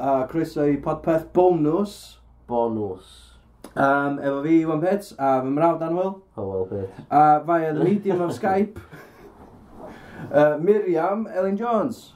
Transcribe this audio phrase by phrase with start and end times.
[0.00, 2.18] a croeso i podpeth bonus.
[2.46, 3.32] Bonus.
[3.74, 6.22] Um, efo fi, Iwan Pets, a fy mrawd Anwyl.
[6.36, 7.00] well Pets.
[7.10, 8.80] A via the medium of Skype.
[10.32, 12.14] Uh, Miriam Ellen Jones.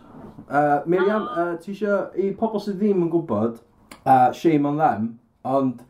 [0.49, 3.61] Uh, Miriam, uh, ti isio i pobl sydd ddim yn gwybod,
[4.03, 5.05] uh, shame on them,
[5.45, 5.85] ond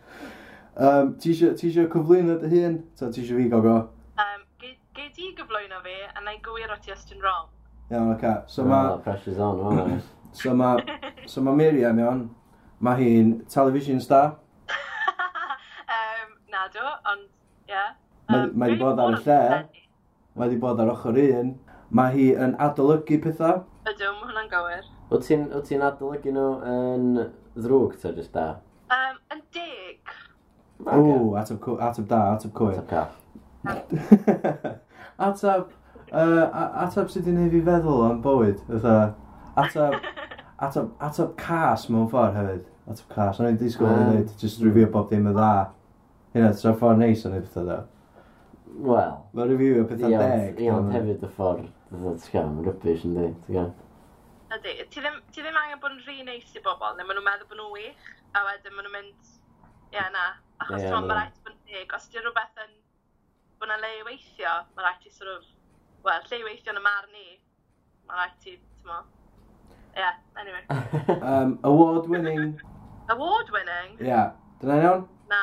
[0.76, 2.76] um, ti isio cyflwyno dy hun?
[2.98, 3.76] Ta ti isio fi gogo?
[4.20, 7.48] Um, ge, ge di gyflwyno fi, a na i gywir o ti os ti'n wrong.
[7.90, 8.18] Iawn, yeah, oce.
[8.18, 8.42] Okay.
[8.46, 8.82] So oh, ma...
[8.98, 10.02] pressure's on, o'n
[10.32, 10.84] So mae
[11.26, 12.22] so ma Miriam iawn,
[12.80, 14.36] mae hi'n television star.
[15.96, 17.74] um, na do, ond ie.
[17.74, 17.90] Yeah.
[18.30, 19.40] Um, ma wedi bod ar y lle.
[20.36, 21.52] Mae wedi bod ar ochr un.
[21.90, 23.64] Mae hi yn adolygu pethau.
[23.90, 24.84] Ydw, mae hwnna'n gywir.
[25.10, 27.08] Wyt ti'n ti adolygu nhw yn
[27.58, 28.46] ddrwg, ta jyst da?
[28.94, 30.14] Um, yn dig.
[30.86, 32.78] Ww, ateb, ateb da, ateb cwyr.
[32.78, 33.08] Ateb ca.
[35.26, 35.74] atab,
[36.14, 36.46] uh,
[36.86, 38.62] atab sydd wedi'i neud fi feddwl am bywyd.
[39.58, 39.98] Ateb,
[40.60, 42.66] atab, atab cas mewn ffordd hefyd.
[42.90, 43.40] Atab cas.
[43.40, 44.00] Ond i'n disgwyl ah.
[44.00, 45.52] i wneud, just review bob dim yn dda.
[46.34, 47.78] Hynna, tra'r ffordd neis o'n ei bethau da.
[48.70, 49.14] Wel.
[49.34, 50.60] Mae review o pethau deg.
[50.60, 53.72] Ie, ond hefyd y ffordd, ti'n gael, mae'n rybys yn di, ti'n gael.
[54.50, 57.26] Ydy, ti ddim, ti ddim angen bod yn rhi neis i bobl, neu maen nhw'n
[57.28, 59.28] meddwl bod nhw'n wych, a wedyn maen nhw'n mynd,
[59.94, 60.24] ie na,
[60.62, 62.72] achos yeah, ti'n rhaid bod yn deg, os ti'n rhywbeth yn,
[63.60, 65.46] bod yna le i weithio, mae rhaid ti sort of,
[66.06, 67.28] wel, lle i weithio yn y marn i,
[68.10, 68.90] mae rhaid ti, ti'n
[70.00, 71.20] Yeah, anyway.
[71.22, 72.60] um, Award-winning...
[73.10, 73.98] Award-winning?
[74.00, 74.30] Yeah.
[74.60, 75.08] Dyna iawn?
[75.28, 75.40] Na.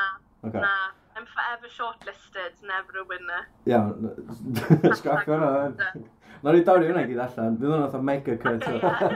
[0.47, 0.59] Okay.
[0.59, 0.73] Na.
[1.15, 3.43] I'm forever shortlisted, never a winner.
[3.67, 3.95] Iawn.
[4.97, 5.89] Scrapio hwnna.
[5.95, 6.01] Eh?
[6.43, 8.65] Nawr i dawri hwnna i gyd allan, fydd hwnna fatha mega cut.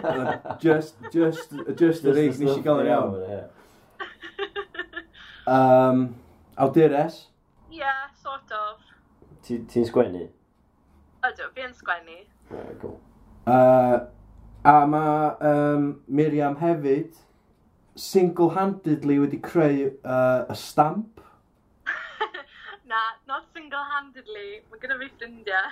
[0.66, 3.18] just, just, just the race nes i gael yn iawn.
[5.52, 6.16] Um,
[6.58, 7.28] awdures?
[7.74, 8.82] Yeah, sort of.
[9.46, 10.28] Ti'n sgwennu?
[11.26, 12.18] Ydw, fi yn sgwennu.
[12.54, 13.00] Yeah, cool.
[13.46, 14.06] Uh,
[14.64, 17.16] A mae um, Miriam hefyd
[17.98, 21.22] single-handedly wedi creu uh, y stamp.
[22.92, 24.62] Na, not single-handedly.
[24.70, 25.72] Mae gyda fi ffrindiau.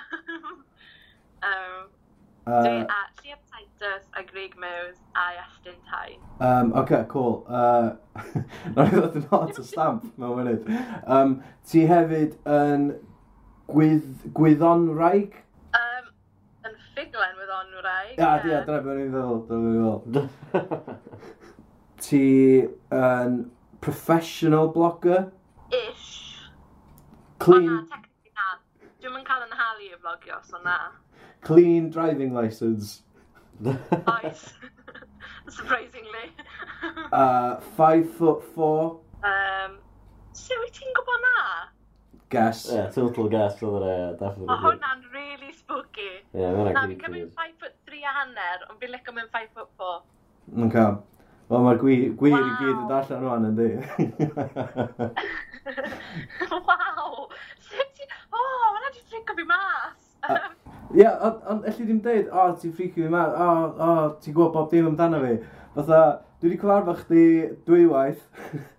[1.50, 1.86] um,
[2.50, 6.18] uh, a Liam Titus a Greg Mews a Iestyn Tai.
[6.40, 7.44] Um, OK, cool.
[7.46, 7.94] Uh,
[8.74, 10.66] Nawr i ddod yn hot y stamp mewn munud.
[11.06, 12.90] Um, ti hefyd yn
[13.70, 15.38] gwydd, gwyddonraig?
[15.78, 16.10] Um,
[16.66, 18.14] yn ffiglen oedd o'n wraig.
[18.18, 21.10] Ia, ia, dyna beth ni'n feddwl, dyna beth ni'n feddwl.
[22.04, 22.22] Ti
[22.96, 23.36] yn
[23.84, 25.30] professional blogger?
[25.74, 26.48] Ish.
[27.38, 27.68] Clean.
[27.68, 28.48] O na, technically na.
[29.00, 30.78] Dwi'n mynd cael yn halu i blogio, so na.
[31.46, 33.02] Clean driving license.
[33.66, 34.46] Oes.
[35.48, 36.30] Surprisingly.
[37.12, 39.00] uh, five foot four.
[39.24, 39.78] Um,
[40.32, 41.36] so wyt ti'n gwybod na?
[42.30, 42.68] Gas.
[42.68, 44.46] Ie, yeah, total gas oedd yr e, definitely.
[44.50, 46.10] Mae hwnna'n really spooky.
[46.30, 49.30] Ie, yeah, mae'n Na, fi'n cymryd 5 foot 3 a hanner, ond fi'n leco mynd
[49.34, 49.96] 5 foot 4.
[50.66, 50.76] Ok.
[51.50, 52.46] Wel, mae'r gwir, gwir wow.
[52.46, 53.68] i gyd yn darllen rwan, yndi?
[56.68, 57.26] Waw!
[57.66, 58.04] Sut ti...
[58.30, 60.00] O, oh, hwnna di ffrico fi mas!
[60.94, 64.06] Ie, ond allu ddim dweud, o, oh, ti'n ffricio fi ma, o, oh, o, oh,
[64.22, 65.34] ti'n gwybod bob dim amdano fi.
[65.74, 66.00] Fatha,
[66.38, 67.24] dwi wedi cyfarfod chdi
[67.66, 68.22] dwywaith.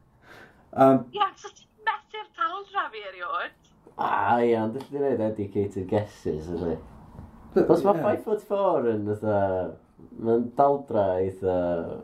[0.80, 1.68] um, Ie, yeah, so ti
[2.42, 3.70] saldra fi erioed.
[3.98, 6.78] A ia, ond ydych chi'n gwneud educated guesses, ydy.
[7.62, 9.38] Os mae 5 foot 4 yn eitha...
[10.22, 11.56] Mae'n daldra eitha...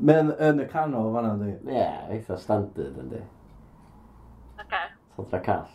[0.05, 1.55] Mae'n yn y canol fanna, ynddi?
[1.71, 3.23] Ie, yeah, eitha standard, ynddi.
[4.61, 4.83] Oce.
[5.15, 5.71] Daldra call.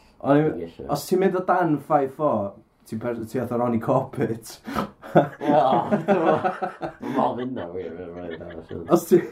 [0.92, 2.52] Os ti'n mynd o dan 5-4,
[2.86, 4.60] ti'n ti oedd o Ronnie Corbett.
[5.14, 6.02] Mae'n
[7.38, 7.92] fynd na wir.
[8.92, 9.24] Os ti'n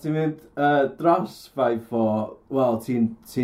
[0.00, 3.42] ti mynd uh, dros 5-4, wel, ti'n ti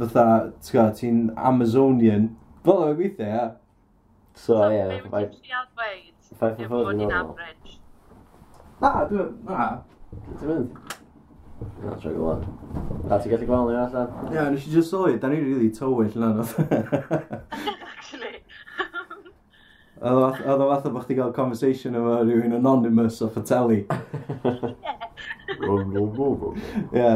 [0.00, 0.26] fatha,
[0.66, 1.08] ti'n ti
[1.50, 2.24] Amazonian,
[2.66, 3.46] fel o'n gweithio, ia.
[4.34, 4.82] So, ie.
[5.04, 6.14] So, be ti'n trial dweud?
[6.42, 7.70] 5-4 bod ni'n average.
[8.82, 9.28] Na, dwi'n...
[9.46, 9.58] Na.
[10.40, 10.70] Ti'n mynd?
[11.84, 12.42] Na, trwy gwybod.
[13.08, 14.08] Da ti'n gallu gweld ni allan?
[14.32, 16.28] Ie, nes i just sylwi, da ni'n rili tywyll na,
[20.02, 23.84] Oedd o fath fatha bod chdi gael conversation efo rhywun anonymous o Fateli.
[26.94, 27.12] Ie.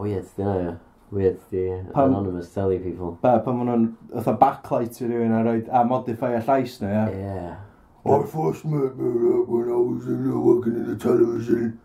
[0.00, 0.72] Weird, dyna ie.
[1.12, 3.18] Weird, di anonymous telly people.
[3.20, 6.94] Be, pan maen nhw'n fatha backlight i rhywun a, roed, a modify a llais nhw,
[6.94, 7.20] ie?
[7.20, 7.52] Ie.
[8.06, 11.78] I first met her when I was in there working in the television.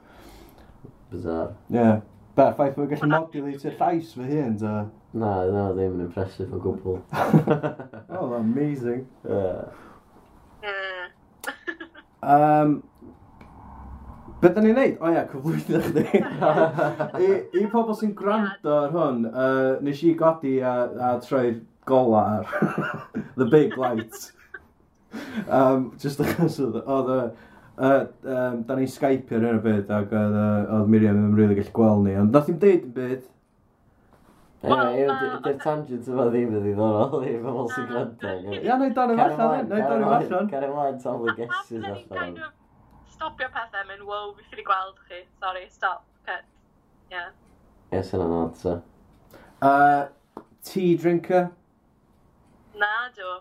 [1.12, 1.52] Bizarre.
[1.76, 2.00] Ie.
[2.40, 4.74] Be, ffaith bod gallu modulate y llais fy hun, ta?
[5.12, 7.02] Na, na, ddim yn impressive o gwbl.
[8.18, 9.08] oh, amazing.
[9.28, 9.66] Yeah.
[12.22, 12.84] Um,
[14.42, 15.00] Be da ni'n neud?
[15.02, 16.22] O ia, cyflwyno chdi.
[17.26, 21.60] I, I pobl sy'n gwrando ar hwn, uh, nes i godi a, a troi'r
[21.90, 22.54] gola ar
[23.38, 24.30] The Big Light.
[25.48, 27.16] Um, just achos oedd oedd
[27.82, 31.48] Uh, um, da ni'n Skype ar hyn o byd ac oedd uh, Miriam yn rili
[31.48, 33.24] really gallu gweld ni, ond nath i'n deud yn byd,
[34.62, 38.34] Di'r tangent yma ddim yn ddiddorol i bobl sy'n gwrando.
[38.60, 40.50] Ia, neu dorri allan, neu dorri allan.
[40.52, 42.36] Cer ymlaen, tal y gesis allan.
[43.16, 45.24] Stopio pethau, mynd, wow, fi ffili gweld chi.
[45.42, 46.46] Sorry, stop, cut.
[47.10, 47.24] Ie.
[47.90, 48.78] Ie, sy'n yna nod, so.
[50.70, 51.50] Tea drinker?
[52.78, 53.40] Na, do.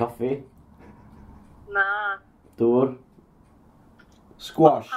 [0.00, 0.32] Coffi?
[1.76, 1.86] Na.
[2.56, 2.96] Dŵr?
[4.40, 4.88] Squash?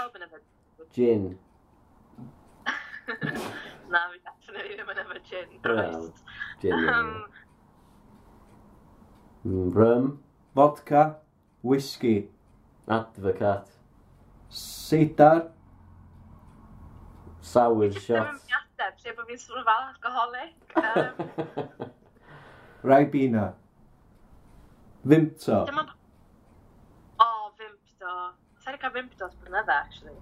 [0.95, 1.33] Gin?
[3.91, 4.22] Na, fi
[4.53, 5.49] definitely ddim yn efo gin.
[5.65, 6.13] Wel,
[6.61, 6.89] gin.
[6.89, 7.25] Um,
[9.77, 10.19] Rum,
[10.55, 11.17] vodka,
[11.61, 12.29] whisky.
[12.87, 13.67] Advocat.
[14.49, 15.49] Seidar.
[17.41, 18.43] Sour shot.
[18.77, 20.59] Ddim lle bod fi'n sôn fel alcoholic.
[22.83, 23.53] Um, Ribena.
[25.07, 25.61] Fimto.
[25.69, 25.85] Dyma...
[25.87, 28.15] O, oh, Fimto.
[28.65, 30.17] Sa'n cael Fimto sbrynydda, actually.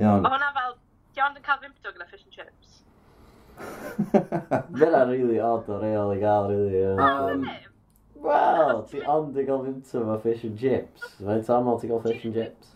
[0.00, 0.24] Iawn.
[0.24, 0.78] Mae hwnna fel...
[1.12, 2.78] Di ond yn cael Fimto gyda fish and chips?
[4.78, 6.84] Dyna really odd o reol i gael, really.
[6.94, 7.46] Um,
[8.22, 11.14] Wel, ti ond i gael fynta fo fish and chips.
[11.22, 12.74] Mae'n tamol ti gael fish and chips.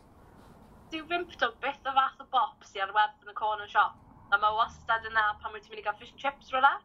[0.93, 3.99] Dwi'n fympto beth o fath o bops i ar werth yn y corner shop.
[4.33, 6.77] A mae wastad yna pan wyt ti'n mynd i gael fish and chips rola.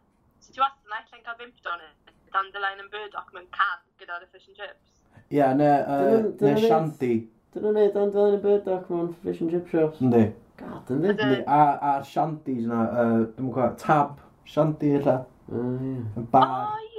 [0.41, 1.85] So ti wastad yna allan cael fympt o'n.
[2.33, 5.01] Dandelion yn burdock mewn can gyda'r fish and chips.
[5.27, 7.13] Ie, yeah, ne, uh, ne shanty.
[7.55, 10.01] Dyn nhw'n neud ond fel yn y burdock mewn fish and chip shops.
[10.03, 10.25] Yndi.
[10.59, 11.13] God, yndi.
[11.13, 11.27] Yndi.
[11.27, 11.39] Yndi.
[11.47, 11.61] A,
[11.93, 15.21] a'r shanties yna, uh, dwi'n gwybod, tab, shanty illa.
[15.47, 16.27] Mm, yeah.
[16.33, 16.51] Bar.
[16.73, 16.97] Oh, yeah.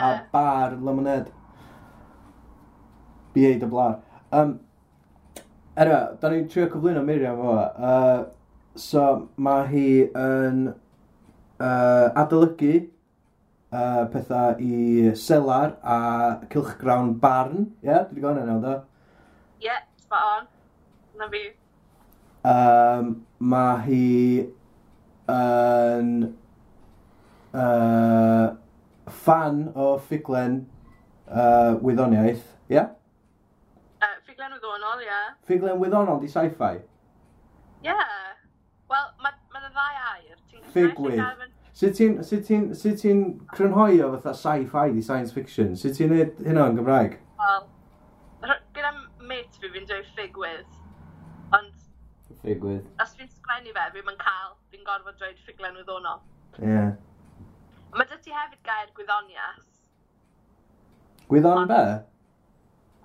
[0.00, 1.28] A bar lemonade.
[3.34, 3.98] BA dy blar.
[4.32, 4.58] Um,
[5.80, 7.56] Erwa, da ni'n trio cyflwyno Miriam fo.
[7.60, 8.24] Uh,
[8.80, 9.04] so,
[9.36, 12.72] mae hi yn uh, adolygu
[13.70, 15.98] uh, pethau i selar a
[16.52, 17.68] cilchgrawn barn.
[17.84, 18.78] Ie, yeah, dwi wedi gofyn yna, da?
[20.10, 20.46] spot on.
[21.18, 21.52] Na fi.
[22.44, 24.46] Um, um mae hi
[25.30, 26.08] yn
[27.54, 28.46] uh,
[29.24, 30.56] fan o ffuglen
[31.28, 32.74] uh, wyddoniaeth, ie?
[32.74, 32.90] Yeah?
[34.02, 35.06] Uh, ffuglen wyddonol, ie.
[35.06, 35.30] Yeah.
[35.46, 36.74] Ffuglen wyddonol di sci-fi?
[36.80, 37.88] Ie.
[37.92, 38.34] Yeah.
[38.90, 40.36] Wel, mae ma ddau air.
[40.74, 41.50] Ffugwydd.
[41.80, 43.12] Sut ti'n ti, ti, ti, ti
[43.54, 45.76] crynhoi o fatha sci-fi di science fiction?
[45.78, 47.20] Sut ti'n neud hynna yn Gymraeg?
[47.38, 47.68] Wel,
[49.40, 50.74] sut fi fi'n dweud ffigwydd.
[51.58, 51.86] Ond...
[52.42, 52.88] Ffigwydd.
[53.02, 56.22] Os fi'n sgwennu fe, fi'n cael, fi'n gorfod dweud ffiglen wyddonol.
[56.60, 56.68] Ie.
[56.68, 56.92] Yeah.
[57.96, 59.66] Mae dy ti hefyd gair gwyddonias.
[61.30, 61.80] Gwyddon be?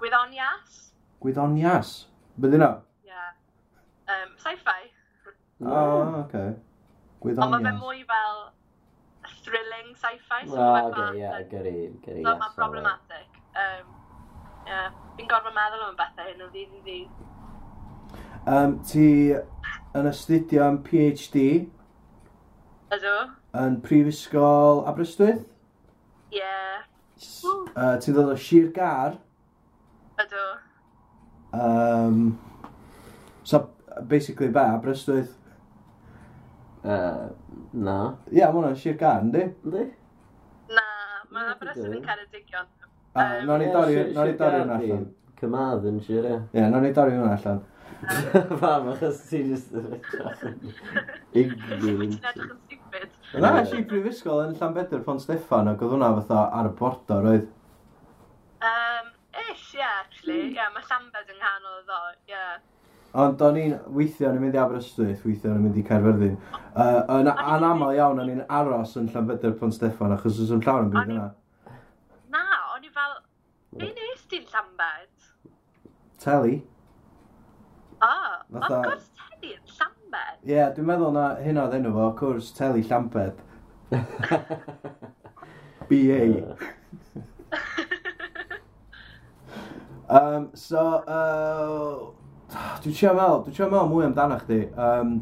[0.01, 0.83] Gwyddonias.
[1.23, 1.95] Gwyddonias?
[2.41, 2.69] Byddi no?
[3.05, 3.09] Ie.
[3.09, 3.31] Yeah.
[4.13, 4.91] Um, Sci-fi.
[5.63, 6.21] O, oh, oce.
[6.25, 6.53] Okay.
[7.33, 8.41] Ond mae fe mwy fel
[9.45, 10.41] thrilling sci-fi.
[10.49, 12.21] So oh, okay, yeah, gyrru, gyrru.
[12.21, 13.39] So mae'n problematic.
[13.57, 13.93] Um,
[14.65, 17.23] uh, fi'n gorfod meddwl am bethau hyn o ddydd i ddydd.
[18.45, 19.07] Um, ti
[19.97, 21.45] yn astudio am PhD?
[22.93, 23.13] Ydw.
[23.57, 25.45] Yn Prifysgol Aberystwyth?
[26.33, 26.41] Ie.
[26.41, 26.83] Yeah.
[27.73, 29.17] Uh, ti'n dod o Sir Gar?
[30.21, 30.45] Ydw.
[31.55, 32.21] Um,
[33.43, 33.63] so,
[34.07, 35.33] basically be, Aberystwyth?
[36.83, 37.31] Uh,
[37.73, 37.99] na.
[38.29, 39.47] Ie, yeah, mae hwnna'n Sir Gar, yndi?
[39.65, 39.87] Yndi.
[40.75, 40.85] Na,
[41.33, 42.69] mae Aberystwyth yn Ceredigion.
[43.15, 45.07] A, um, nawn ni dorri hwnna allan.
[45.39, 46.37] Cymad yn siwr, ie.
[46.55, 47.63] Ie, nawn ni dorri hwnna allan.
[48.59, 50.57] Fam, achos ti jyst yn edrych yn
[51.41, 52.27] ignorant.
[53.39, 57.47] Na, si prifysgol yn Llanbedr Pont Steffan, ac oedd hwnna fatha ar y bordor, oedd?
[58.65, 59.09] Um,
[59.45, 60.37] ish, ie, yeah, actually.
[60.49, 62.35] Ie, yeah, mae Llanbed yng nghanol ddo, ie.
[62.35, 62.55] Yeah.
[63.15, 66.35] Ond o'n i'n weithio o'n i'n mynd i Aberystwyth, weithio o'n i'n mynd i Caerfyrddin.
[66.75, 70.83] Uh, yn anaml iawn o'n i'n aros yn Llanbedr Pont Steffan, achos oes yn llawer
[70.83, 71.29] yn byd yna.
[73.75, 75.25] Be nes ti'n Llambed?
[76.23, 76.55] Teli.
[77.95, 80.37] O, oh, Fatha- ond gwrs teli yn Llambed.
[80.45, 83.37] Ie, yeah, dwi'n meddwl na hyn oedd enw fo, cwrs Teli Llambed.
[85.89, 86.21] BA.
[90.07, 92.13] Um, so, uh,
[92.83, 94.59] dwi'n siarad meddwl, dwi'n siarad meddwl mwy amdano chdi.
[94.77, 95.15] Um,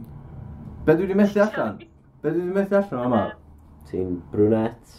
[0.84, 1.78] be dwi wedi methu allan?
[2.20, 3.22] Be dwi wedi methu allan yma?
[3.88, 4.98] Ti'n brunette.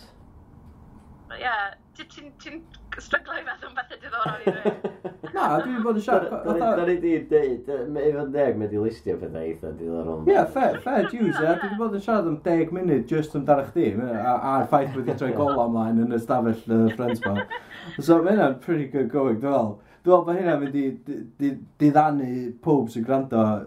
[1.36, 1.52] Ie,
[1.98, 2.62] ti- ti'n- ti'n
[3.02, 4.92] stryglau i feddwl bethau diddorol i fi.
[5.34, 6.44] Na, dwi'n bod yn siarad...
[6.46, 10.20] Da ni di deud, efo'n deg, mae di listio pethau eitha diddorol.
[10.28, 11.40] Ie, yeah, fair, fair dues, ie.
[11.40, 15.32] Dwi wedi bod yn siarad am 10 munud just amdano chdi, a'r ffaith wedi troi
[15.34, 17.42] gol ymlaen yn ystafell uh, Friends Bar.
[17.98, 19.74] So mae hynna'n pretty good going, dwi'n fel.
[20.04, 22.30] Dwi'n fel bod hynna'n mynd i diddanu
[22.62, 23.44] pob sy'n gwrando.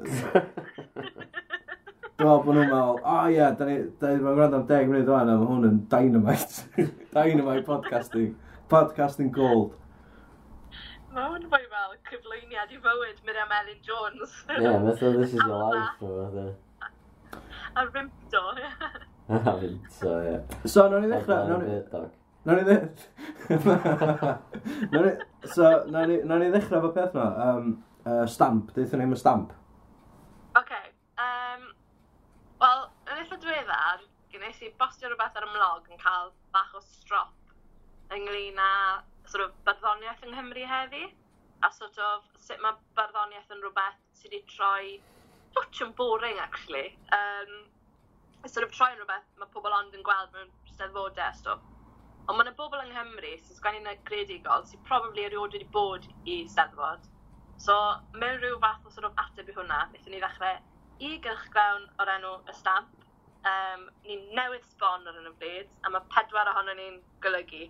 [2.17, 4.35] Dwi'n meddwl bod nhw'n meddwl, o oh, ie, yeah, da ni, da ni, da ni,
[4.39, 6.31] da ni, da ni, da ni, da
[7.61, 8.27] ni, da ni,
[8.69, 9.75] podcasting gold.
[11.13, 14.33] Mae hwn yn fwy fel cyflwyniad i fywyd Miriam Elin Jones.
[14.51, 16.43] Ie, yeah, fatha this is your life o fatha.
[16.51, 16.53] E?
[17.79, 18.71] A rimto, ie.
[19.37, 20.35] A rimto, ie.
[20.67, 21.47] So, nawn ni ddechrau.
[21.47, 22.05] Nawn ni ddechrau.
[22.49, 24.35] Nawn ni ddechrau.
[25.55, 27.31] So, nawn ni ddechrau fo peth na.
[27.47, 29.55] Um, uh, stamp, deithio ni am y stamp.
[30.59, 30.61] Oce.
[30.65, 30.85] Okay.
[31.23, 31.71] Um,
[32.61, 37.46] Wel, yn eitha diweddar, gynnais i bostio rhywbeth ar ymlog yn cael bach o strop
[38.15, 38.71] ynglyn â
[39.27, 41.03] sort of, barddoniaeth yng Nghymru heddi
[41.67, 44.93] a sort of sut mae barddoniaeth yn rhywbeth sydd wedi troi
[45.57, 46.85] twtch yn boring actually.
[47.17, 47.57] Um,
[48.45, 51.67] sort of troi yn rhywbeth mae pobl ond yn gweld mewn steddfodau a stwff.
[52.27, 55.69] Ond mae yna bobl yng Nghymru sy'n sgwennu yn y gredigol sy'n probably erioed wedi
[55.75, 57.05] bod i steddfod
[57.65, 57.75] so
[58.21, 60.57] mewn rhyw fath o sort of ateb i hwnna wnaethon ni ddechrau
[61.07, 62.93] i gylchgrawn o'r enw y stamp.
[63.47, 67.67] Um, ni'n newydd sbon ar yn y bryd a mae pedwar ohono ni'n golygu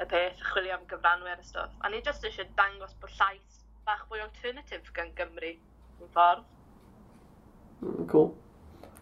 [0.00, 1.74] y peth, chwilio am gyfranwyr a stwff.
[1.84, 6.46] A ni jyst eisiau dangos bod llais bach fwy alternatif gan Gymru yn ffordd.
[7.82, 8.30] Mm, cool.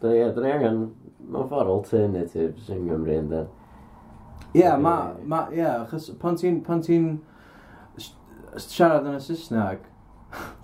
[0.03, 0.83] Da ie, da ni angen
[1.21, 3.49] mewn ffordd alternatives yng Gymru yn den.
[4.55, 7.13] Ie, yeah, ma, ma, ie, yeah, achos pan ti'n, pan ti'n
[8.57, 9.87] siarad yn y Saesneg,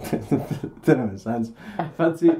[0.87, 1.51] dyna mae'n sens,
[1.99, 2.33] pan ti,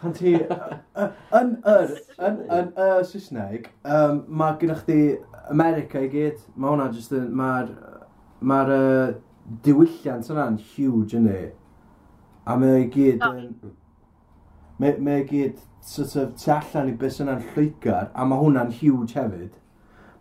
[0.00, 1.94] pan ti, yn yr,
[2.28, 5.00] yn, yn y Saesneg, um, mae gennych chdi
[5.50, 7.72] America i gyd, mae hwnna jyst yn, mae'r
[8.46, 9.12] ma uh,
[9.64, 11.50] diwylliant yna'n huge yn ei.
[12.46, 13.50] A mae i gyd yn...
[13.66, 13.76] Oh.
[14.80, 18.72] Mae, mae i gyd sort of, tu allan i beth yna'n llwygar, a mae hwnna'n
[18.78, 19.58] huge hefyd.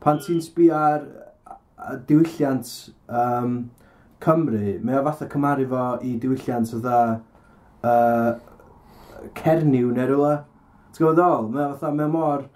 [0.03, 1.05] Pan ti'n sbio ar
[2.09, 2.73] diwylliant
[3.07, 3.59] um,
[4.23, 6.99] Cymru, mae o fatha cymaru fo i diwylliant o dda
[7.87, 8.31] uh,
[9.39, 10.35] Cerniw neu rhywle.
[10.91, 11.49] Ti'n gwybod ddol?
[11.53, 12.47] Mae o fatha, mae o mor...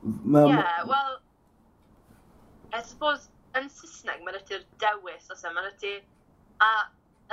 [0.00, 1.19] Mae yeah, wel,
[2.72, 5.94] I suppose, yn Saesneg, mae'n ydy'r dewis, os e, mae'n ydy...
[6.62, 6.68] A,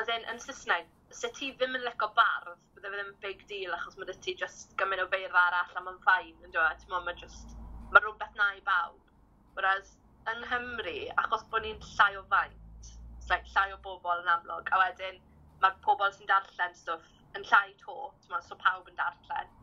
[0.02, 3.44] as in, yn Saesneg, se ti ddim yn leco bardd, bydde fe ddim yn big
[3.52, 6.96] deal, achos mae'n ydy just gymryd o feirdd arall a mae'n ffain, yn dweud, ti'n
[6.96, 7.54] mae'n just...
[7.94, 9.14] Mae rhywbeth na i bawb.
[9.56, 9.94] Whereas,
[10.32, 12.90] yng Nghymru, achos bod ni'n llai o faint,
[13.30, 15.22] like, llai o bobl yn amlwg, a wedyn
[15.62, 17.96] mae'r pobl sy'n darllen stwff yn llai to,
[18.32, 19.54] ma, so pawb yn darllen,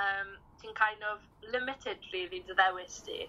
[0.00, 1.22] um, ti'n kind of
[1.52, 3.20] limited really dy ddewis di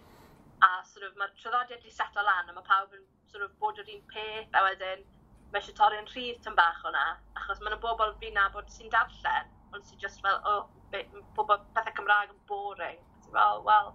[0.68, 3.80] a sort of mae'r traddodiad wedi seto lan a mae pawb yn sort of bod
[3.82, 5.04] yr un peth a wedyn
[5.52, 7.06] mae eisiau torri'n rhydd tyn bach o'na
[7.40, 11.02] achos mae'n yna bobl fi'n nabod sy'n darllen ond sy'n just fel o, oh,
[11.38, 13.92] bobl pethau Cymraeg yn boring ti'n fel, wel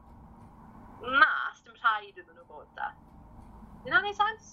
[1.21, 1.33] na,
[1.65, 2.93] dim rhaid iddyn nhw bod da
[3.85, 4.53] Dyn nhw'n neud sens?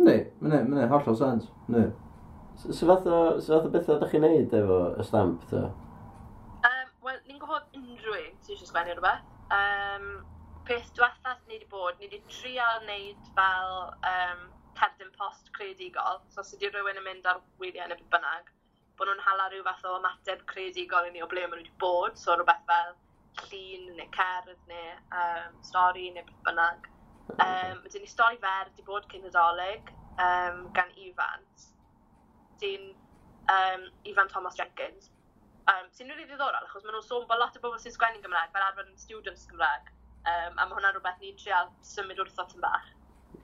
[0.00, 1.88] Ne, mae'n ne, hollol sens, ne
[2.60, 5.62] Sut fath o, so fath o bethau ydych chi'n neud efo y stamp, ta?
[6.68, 9.22] Um, Wel, ni'n gofod unrhyw un sy'n eisiau sgwennu rhywbeth.
[9.56, 10.10] Um,
[10.70, 13.72] peth diwethaf ni wedi bod, ni wedi trial wneud fel
[14.10, 14.42] um,
[14.78, 16.20] cerdyn post creadigol.
[16.30, 18.52] So os ydy rhywun yn mynd ar wyliau neu beth bynnag,
[19.00, 21.74] bod nhw'n hala rhyw fath o ymateb creadigol i ni o ble maen nhw wedi
[21.82, 22.22] bod.
[22.22, 22.94] So rhywbeth fel
[23.42, 26.90] llun neu cerdd neu um, stori neu beth bynnag.
[27.34, 31.70] Um, Ydyn ni stori fer wedi bod cyn nadolig um, gan Ifans.
[32.62, 32.92] Dyn
[33.58, 35.10] um, Ifan Thomas Jenkins.
[35.66, 38.54] Um, sy'n rili ddiddorol achos maen nhw'n sôn bod lot o bobl sy'n sgwennu'n Gymraeg
[38.54, 39.96] fel arfer yn students Gymraeg
[40.28, 42.88] Um, a mae hwnna'n rhywbeth ni'n trial symud wrth o tyn bach.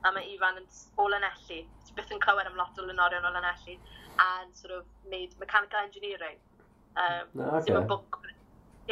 [0.05, 0.67] A mae Ifan yn
[1.01, 3.79] o Lanelli, ti byth yn clywed am lot o lynorion o Lanelli,
[4.21, 6.37] a'n sort of made mechanical engineering.
[6.97, 7.71] Um, no, okay.
[7.71, 8.35] Dim yn bwnc, ie,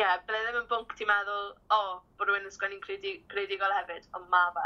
[0.02, 3.78] yeah, bydde ddim yn bwnc ti'n meddwl, o, oh, bod rhywun yn sgwennu'n credig credigol
[3.78, 4.66] hefyd, ond ma fe.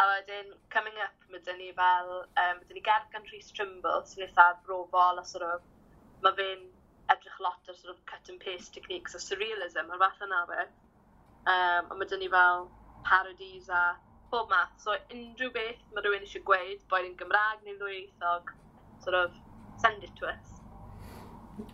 [0.00, 3.52] A wedyn, coming up, mae dyn ni fel, um, mae dyn ni gerdd gan Rhys
[3.54, 5.68] Trimble, sy'n eitha brofol, a sort of,
[6.24, 6.64] mae fe'n
[7.12, 10.66] edrych lot ar sort of cut and paste techniques o surrealism, o'r fath yna fe.
[11.44, 12.68] Um, a mae dyn ni fel
[13.04, 13.84] parodies a
[14.32, 14.72] pob math.
[14.80, 18.52] So unrhyw beth mae rhywun eisiau gweud, boed yn Gymraeg neu ddwyieithog,
[19.04, 19.36] sort of
[19.82, 20.54] send it to us.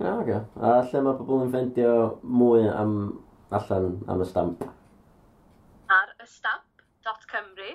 [0.01, 0.41] Ah, okay.
[0.61, 1.95] A lle mae pobl yn ffendio
[2.41, 2.97] mwy am
[3.57, 4.67] allan am y stamp?
[5.97, 7.71] Ar ystamp.cymru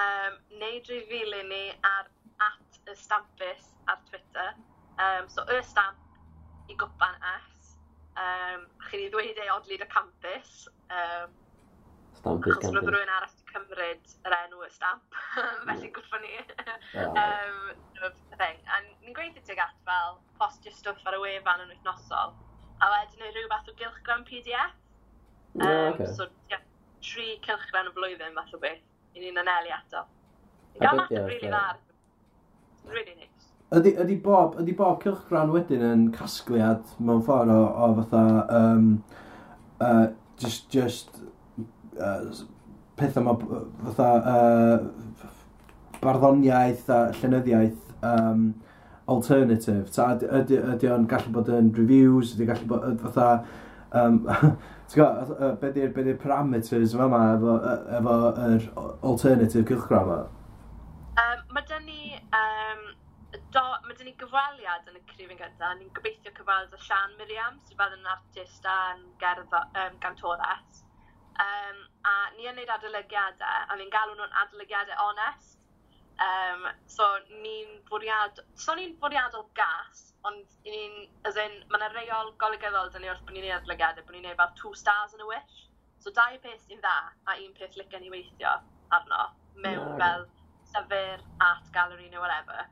[0.00, 2.08] um, neu drifili ni ar
[2.48, 4.54] at ystampus ar Twitter.
[4.98, 7.53] Um, so ystamp i gwpan F
[8.14, 10.52] Um, a chi wedi ddweud ei odlid y campus.
[10.90, 11.32] Um,
[12.18, 12.68] Stamp i'r campus.
[12.68, 15.18] Achos roedd rhywun arall wedi cymryd yr enw y stamp,
[15.66, 16.32] felly gwrthon ni.
[17.10, 17.58] um,
[18.38, 18.58] thing.
[18.70, 22.34] A ni'n gweithio tuag at fel postio stwff ar y wefan yn wythnosol.
[22.82, 24.74] A wedyn neu rhyw fath o gylchgram PDF.
[25.54, 26.10] Um, yeah, okay.
[26.18, 26.62] So, yeah,
[27.04, 28.82] tri cylchgren y flwyddyn fath o beth.
[29.14, 30.06] I ni'n anelu ato.
[30.74, 31.64] I gael math o brili dda.
[32.90, 33.33] Really neis.
[33.74, 38.20] Ydy, ydy, bob, ydy bob cylchgran wedyn yn casgliad mewn ffordd o, o fatha,
[38.54, 38.84] um,
[39.82, 40.04] uh,
[40.38, 41.16] just, just
[41.98, 42.28] uh,
[43.00, 43.34] pethau ma,
[43.88, 45.30] fatha, uh,
[46.04, 48.44] barddoniaeth a llenyddiaeth um,
[49.10, 49.90] alternative.
[49.96, 53.28] Ta, ydy, ydy ydy o'n gallu bod yn reviews, ydy gallu bod, fatha,
[53.90, 54.22] um,
[54.92, 57.58] ti'n gwybod, be di'r be di parameters yma yma efo,
[57.98, 58.20] efo
[58.52, 58.70] yr
[59.10, 60.22] alternative cylchgran yma?
[61.24, 62.63] Um, mae dyn ni, um
[63.94, 67.60] mae dyn ni gyfweliad yn y crif yn gynta, ni'n gobeithio cyfweld y Sian Miriam,
[67.62, 70.80] sydd fel yn artist a'n gerdd um, gantores.
[71.44, 71.78] Um,
[72.10, 75.60] a ni yn gwneud adolygiadau, a ni'n galw nhw'n adolygiadau onest.
[76.26, 77.06] Um, so
[77.44, 80.98] ni'n bwriad, so ni'n bwriadol gas, ond ni'n,
[81.30, 84.30] as in, mae yna reol golygyddol dyn ni wrth bod ni'n ei adolygiadau, bod ni'n
[84.32, 85.66] ei fel two stars yn y wish.
[86.02, 86.98] So dau peth sy'n dda,
[87.30, 88.58] a un peth licen i weithio
[88.98, 90.26] arno, mewn fel
[90.74, 92.66] llyfr, art gallery neu whatever.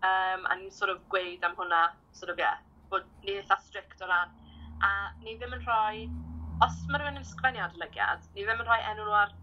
[0.00, 2.56] Um, a ni'n sort of gweud am hwnna, sort of, yeah,
[2.88, 4.32] bod ni'n eitha strict o ran.
[4.80, 4.90] A
[5.20, 6.06] ni ddim yn rhoi,
[6.64, 9.34] os mae rhywun yn sgwennu adolygiad, ni ddim yn rhoi enw nhw ar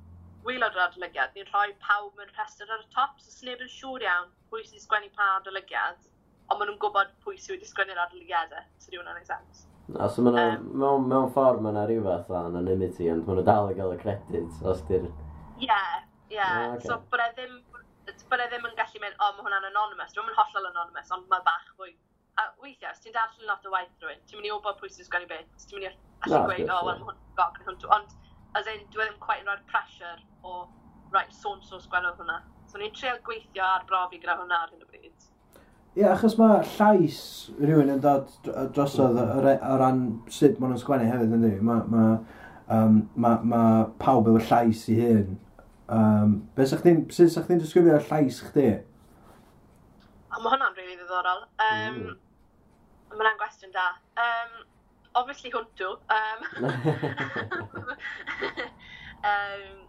[0.47, 4.07] wylod yr adolygiad, ni'n rhoi pawb mewn rhestr ar y top, so sneb yn siŵr
[4.07, 6.01] iawn pwy sy'n sgwennu pa adolygiad,
[6.47, 9.65] ond maen nhw'n gwybod pwy sy'n wedi sgwennu'r adolygiadau, so di hwnna'n ei sens.
[9.93, 13.41] A so maen um, mewn, mewn ffordd mae yna rhyw fath o anonymity, ond maen
[13.41, 15.05] nhw dal i gael y credit, os di'r...
[15.05, 15.97] Ie, yeah,
[16.31, 16.37] ie.
[16.39, 16.53] Yeah.
[16.53, 16.89] Ah, okay.
[16.89, 17.59] So bod e ddim,
[18.31, 18.76] bod e ddim yn
[19.37, 21.93] mae hwnna'n anonymous, dwi'n mynd hollol anonymous, ond mae bach fwy.
[22.37, 25.07] A weithiau, os ti'n darllen lot o waith rhywun, ti'n mynd i wybod pwy sy'n
[25.07, 25.93] sgwennu beth, ti'n mynd i
[26.27, 27.89] allu gweud, o, wel, mae hwn gog yn hwnnw.
[27.97, 28.13] Ond,
[28.57, 30.67] as in, dwi ddim quite yn rhoi'r pressure o,
[31.13, 32.41] right, sôn so sgwennodd hwnna.
[32.67, 35.27] So, ni'n treol gweithio ar brofi gyda hwnna ar hyn o bryd.
[35.97, 37.19] Ie, yeah, achos mae llais
[37.57, 38.29] rhywun yn dod
[38.75, 41.55] drosodd o ran sut maen nhw'n sgwennu hefyd, ynddi?
[41.65, 42.03] Mae ma,
[42.75, 43.61] um, ma, ma
[44.01, 45.39] pawb efo llais i hyn.
[45.87, 48.67] Um, be sa'ch chi'n, sut sa'ch chi'n disgrifio'r llais chdi?
[50.37, 51.47] A mae hwnna'n rili ddiddorol.
[51.65, 52.17] Um, mm.
[53.09, 53.87] Mae hwnna'n gwestiwn da.
[54.21, 54.51] Um,
[55.17, 55.95] obviously hwntw.
[56.13, 56.43] Um,
[59.31, 59.79] um,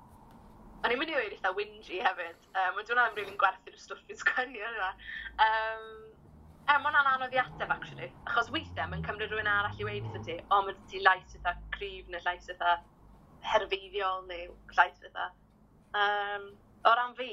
[0.79, 2.47] o'n i'n mynd i ddweud eitha whingy hefyd.
[2.55, 4.97] Um, ond hwnna'n rili'n gwerthu'r stwff i'n sgwennu ar.
[5.45, 5.91] Um,
[6.65, 8.09] e, mae hwnna'n anodd i ateb, actually.
[8.31, 10.39] Achos weithiau, mae'n cymryd rhywun arall i weid wrth ti.
[10.49, 12.79] O, mae ti lais eitha cryf neu lais eitha
[13.53, 15.29] herfeiddiol neu llais eitha.
[15.99, 16.49] Um,
[16.89, 17.31] o ran fi,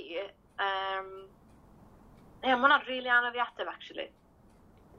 [0.68, 1.16] um,
[2.46, 4.04] Ie, yeah, mae hwnna'n rili really anodd i ateb, actually.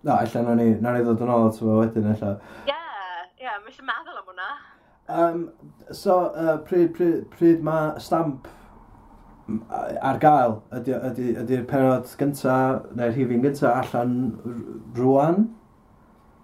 [0.02, 2.40] Na, allan na ni, na ni ddod yn ôl at fo wedyn, allan.
[2.66, 4.46] Ie, yeah, ie, yeah, mae eisiau meddwl am hwnna.
[5.16, 5.44] Um,
[5.94, 8.48] so, uh, pryd, pryd, pryd mae stamp
[10.10, 12.56] ar gael, ydy'r ydy, ydy penod gynta,
[12.98, 14.16] neu'r hifin gynta allan
[14.96, 15.46] rwan?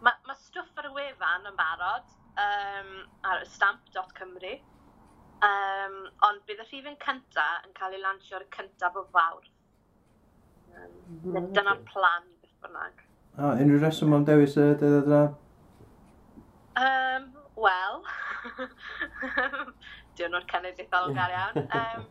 [0.07, 2.93] Mae ma stwff ar y wefan yn barod um,
[3.33, 4.55] ar stamp.cymru.
[5.43, 9.51] Um, ond bydd y rhifin cynta yn cael ei lansio ar y cyntaf o fawrth.
[10.77, 13.05] Um, Dyna'r plan beth bynnag.
[13.33, 15.23] O, ah, unrhyw reswm am dewis y dydd yna?
[16.81, 17.31] Um,
[17.63, 18.01] Wel,
[20.19, 21.63] diwrnod cenedlaethol yn gael iawn.
[21.79, 22.07] Um,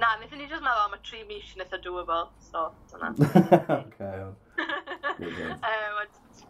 [0.00, 3.12] na, wnaethon ni just meddwl am y tri mis yn eitha doable, so dyna.
[3.80, 4.34] OK, iawn.
[4.56, 6.00] um,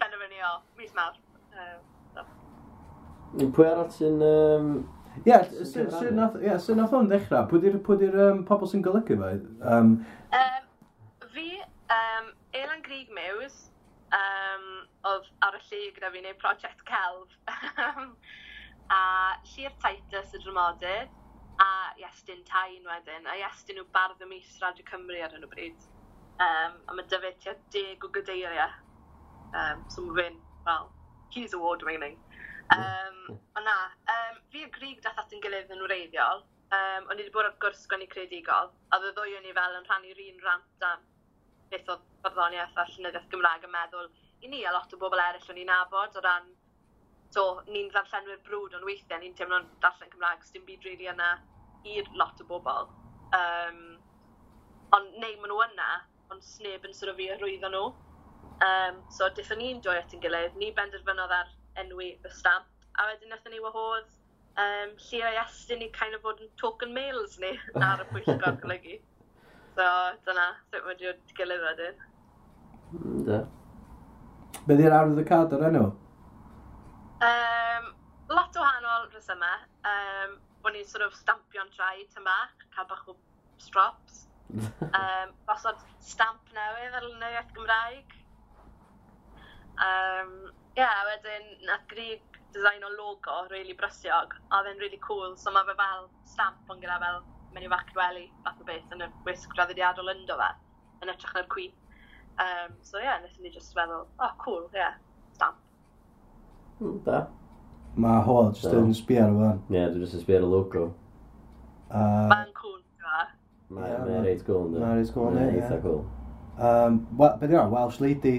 [0.01, 1.19] benderfynu o, mis mawr.
[1.59, 1.85] Um,
[2.15, 2.27] so.
[3.59, 4.25] Pwy arall sy'n...
[4.25, 4.73] Um,
[5.25, 7.49] Ie, yeah, sy'n nath o'n dechrau?
[7.51, 9.33] Pwy di'r um, pobl sy'n golygu fe?
[9.67, 9.97] Um,
[10.39, 10.70] um,
[11.35, 11.49] fi,
[11.97, 13.57] um, Elan Grieg Mews,
[14.15, 14.67] um,
[15.11, 17.35] oedd ar y llu gyda fi neu Project Celf.
[18.91, 19.03] a
[19.53, 21.17] Llyr Titus y dramodydd,
[21.63, 25.51] a Iestyn Tain wedyn, a Iestyn nhw bardd y mis Radio Cymru ar hyn o
[25.53, 25.89] bryd.
[26.41, 28.79] Um, a mae dyfyd tua deg o gydeiriau.
[29.51, 30.91] Um, so mae fe'n, well,
[31.35, 32.17] he's award winning.
[32.75, 33.77] Um, o na,
[34.15, 37.49] um, fi a Grieg dath at yn gilydd yn wreiddiol, um, o'n i wedi bod
[37.49, 40.87] ar gwrs gwni credigol, a oedd y ddwy o'n i fel yn rhannu'r un rant
[40.91, 41.03] am
[41.71, 45.53] beth oedd barddoniaeth a llynyddiaeth Gymraeg yn meddwl i ni a lot o bobl eraill
[45.53, 46.51] o'n i'n nabod o ran
[47.35, 51.11] So, ni'n ddarllenwyr brwd ond weithiau ni'n teimlo'n darllen Cymraeg, sydd dim byd rili really
[51.13, 51.29] yna
[51.93, 52.89] i'r lot o bobl.
[53.39, 53.83] Um,
[54.97, 55.91] ond neu maen nhw yna,
[56.35, 57.85] ond sneb yn sort of i arwyddo nhw.
[58.67, 61.55] Um, so, dethon ni'n dwy at yn gilydd, ni benderfynodd ar
[61.85, 62.67] enwi y stamp,
[62.99, 64.11] a wedyn wnaethon ni wahodd
[64.65, 67.55] um, lle o'i estyn i kind of fod yn token mails ni
[67.93, 68.99] ar y pwyllgor golygu.
[69.77, 69.87] So,
[70.27, 72.07] dyna, sut mae diwedd gilydd wedyn.
[73.27, 73.41] Da.
[74.67, 75.85] Be di'r arwydd y cad o'r enw?
[77.27, 77.91] Um,
[78.33, 79.67] lot o wahanol rhesymau.
[79.91, 82.37] Um, Bo'n ni'n sort of stampio'n traed yma,
[82.75, 83.15] cael bach o
[83.63, 84.27] strops.
[84.99, 88.17] um, Bosod stamp newydd ar lynioedd Gymraeg.
[89.81, 90.35] Um,
[90.75, 95.37] Ie, yeah, wedyn, nath grig design o logo, really brysiog, a oedd e'n really cool,
[95.39, 97.23] so mae fe fel stamp ond gyda fel
[97.55, 100.51] mynd i fachweli fath o beth yn y wisg draddodiadol ynddo fe,
[101.03, 101.67] yn ytrach na'r cwi.
[102.41, 104.95] Um, so ie, yeah, nes ni just feddwl, oh cool, ie, yeah,
[105.37, 105.59] stamp.
[106.81, 107.25] Mm, da.
[108.01, 109.61] Mae ho, jyst yn sbio ar y fan.
[109.75, 110.87] Ie, dwi'n jyst yn sbio ar y logo.
[111.91, 113.27] Uh, Mae'n cwn, ti'n fa?
[113.77, 114.85] Mae'n reit cool, ynddo.
[114.85, 115.43] Mae'n reit cool, ynddo.
[115.43, 116.01] Mae'n eitha cool.
[116.61, 118.37] Um, well, Beth yw'n Welsh lady?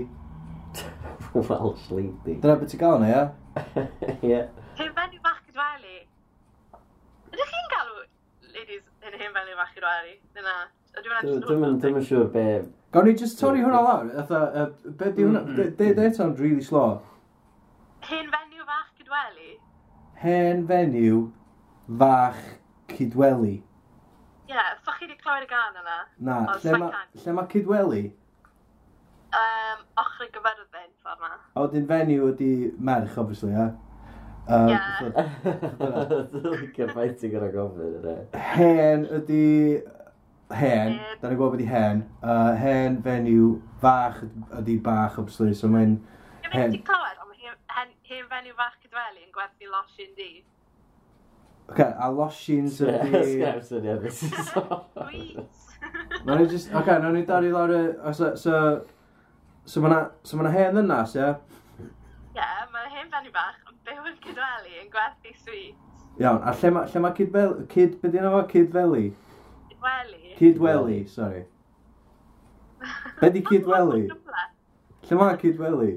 [1.36, 2.38] Welsh lady.
[2.40, 3.24] Dyna beth ti'n gael yna, ie?
[4.32, 4.42] Ie.
[4.80, 5.98] Hyn fenyw bach gydweli.
[7.32, 7.91] Ydych chi'n gael
[9.08, 10.16] yn hen fel i fach i rwari.
[10.36, 10.56] Dyna,
[11.02, 12.46] Dwi'n ddim yn siŵr be...
[12.92, 14.68] Gawn ni just torri hwnna lawr, atha,
[15.00, 15.44] be di hwnna,
[15.80, 17.00] de eto'n really slow.
[18.08, 19.54] Hen fenyw fach cydweli?
[20.24, 21.22] Hen fenyw
[22.02, 22.42] fach
[22.92, 23.54] cydweli.
[23.62, 26.00] Ie, yeah, ffach chi wedi clywed y gan yna?
[26.28, 28.04] Na, lle mae ma, ma cydweli?
[29.32, 31.38] Um, ochr y gyferbydd, ffordd na.
[31.56, 33.62] O, dyn fenyw ydi merch, obviously, ie?
[33.62, 33.72] Yeah?
[36.72, 37.94] Dwi'n fighting gyda gofyn
[38.52, 39.48] Hen ydi...
[40.52, 42.02] Hen, da ni'n gwybod beth i hen.
[42.20, 44.18] Uh, hen fenyw fach
[44.60, 45.94] ydi bach obslyr, so mae'n...
[46.50, 47.32] Dwi'n mynd i clywed, ond
[47.78, 47.90] hen
[48.34, 50.32] fenyw fach cydweli yn gwerthu losin di.
[51.72, 53.22] Ok, a losins ydi...
[53.30, 54.82] Sgaf syniad beth sy'n sôn.
[56.28, 56.68] Mae'n just...
[56.76, 57.84] Ok, nawn ni dorri lawr y...
[58.12, 58.36] So...
[58.36, 58.54] So,
[59.64, 61.32] so mae'na so ma hen ddynas, ie?
[62.36, 63.56] Ie, mae hen fenyw bach,
[63.92, 65.80] byw yn Cydweli yn gwerthu sweet.
[66.22, 67.66] Iawn, a lle mae lle ma Cydweli?
[67.74, 69.10] Cyd, be di yna Cydweli?
[69.72, 70.36] Cydweli.
[70.38, 71.44] Cydweli, sorry.
[73.20, 74.06] Be di Cydweli?
[75.10, 75.92] lle mae Cydweli?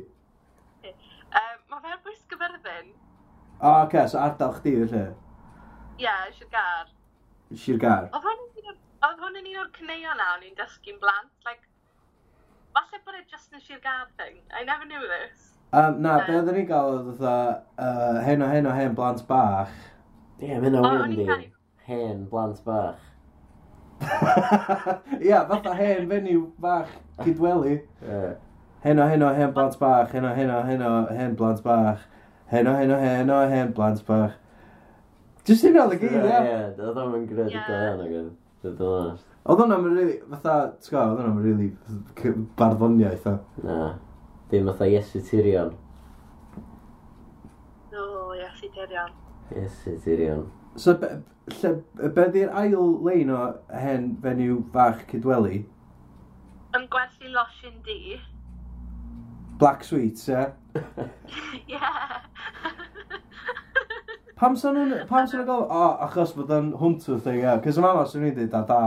[0.85, 2.91] Um, mae fe'n bwys gyferddin.
[3.61, 5.05] O, oh, okay, so ardal chdi, felly?
[5.95, 6.91] Ie, yeah, Sirgar.
[7.55, 8.11] Sirgar.
[8.11, 8.43] Oedd hwn
[9.05, 11.31] oedd hwn yn un o'r cneuon na o'n i'n dysgu'n blant.
[11.47, 11.69] Like,
[12.75, 14.41] falle bod e just yn Sirgar thing.
[14.51, 15.54] I never knew this.
[15.75, 17.37] Um, na, be oedden ni'n gael oedd fatha
[17.83, 19.73] uh, hen o hen o hen blant bach.
[20.39, 21.49] Ie, yeah, mynd o hwn di.
[21.89, 23.01] Hen blant bach.
[25.19, 26.93] Ia, fatha hen fenyw bach
[27.25, 27.81] cydweli.
[28.05, 28.37] Yeah.
[28.87, 31.67] Hen o hen o hen blant bach, hen o hen o hen o hen blant
[31.67, 32.07] bach.
[32.55, 34.39] Hen o hen o hen o hen blant bach.
[35.49, 36.39] Just hyn oedd y gyd, ia?
[36.39, 36.57] Ie,
[36.87, 38.33] oedd o'n mynd greu ddod o'n agor.
[38.63, 39.27] Dwi'n honest.
[39.43, 41.73] Oedd o'n am rili, fatha, ti'n gael, oedd o'n am rili
[42.63, 43.39] barddoniaeth o.
[43.67, 43.81] Na
[44.55, 45.75] dim fatha Iesu Tirion.
[47.93, 49.11] O, Iesu Tirion.
[49.51, 50.45] Iesu Tirion.
[50.77, 51.09] So, be,
[51.61, 51.73] lle,
[52.17, 53.41] be di'r ail lein o
[53.85, 55.65] hen fenyw fach cydweli?
[56.75, 58.19] Yn gwerthu losin di.
[59.59, 60.47] Black Sweets, ie?
[61.75, 61.81] Ie.
[64.39, 64.95] pam sa'n nhw'n...
[65.11, 65.71] Pam sa'n nhw'n gofyn...
[65.71, 67.59] O, achos bod o'n hwntw thing, e.
[67.67, 68.81] Cys yma, mama sa'n nhw'n dweud, da, da.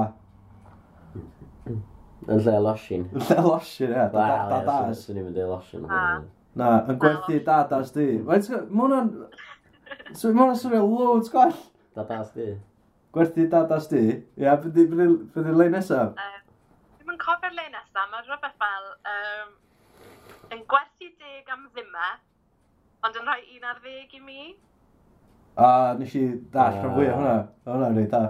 [2.28, 3.06] Yn lle losin.
[3.16, 4.08] Yn lle losin, ie.
[4.13, 4.78] Da, da, da.
[5.02, 5.88] Swn i'n mynd i losin.
[6.58, 8.08] Na, yn gwerthu da, da, di.
[8.28, 9.12] Mae hwnna'n...
[10.13, 11.56] So, mae hwnna'n swnio loads gwell.
[11.96, 12.50] Da, da, di.
[13.16, 14.04] Gwerthu da, da, di.
[14.40, 16.18] Ie, bydd i'r lein nesaf?
[17.00, 18.92] Dwi'n yn cofio'r lein nesaf, mae rhywbeth fel...
[20.48, 22.13] Yn gwerthu deg am ddima,
[23.04, 24.44] ond yn rhoi un ar ddeg i mi.
[25.60, 26.22] A, nes i
[26.54, 27.34] dall rhan fwy o hwnna.
[27.68, 28.22] Hwnna'n rhaid da.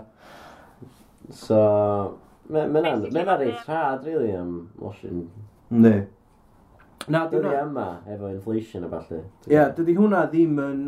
[1.30, 1.60] So,
[2.48, 5.26] Mae'n reit rhad, rili, am washing.
[5.70, 6.08] Ne.
[7.08, 7.50] Na, dyna...
[7.50, 9.24] Dyna yma, efo inflation a falle.
[9.48, 10.84] Ie, yeah, dydy hwnna ddim yn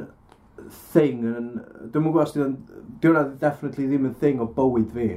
[0.94, 1.50] thing yn...
[1.92, 2.56] Dwi'n mwyn gwybod sydd yn...
[3.00, 5.10] Dwi'n hwnna definitely ddim yn thing o bywyd fi.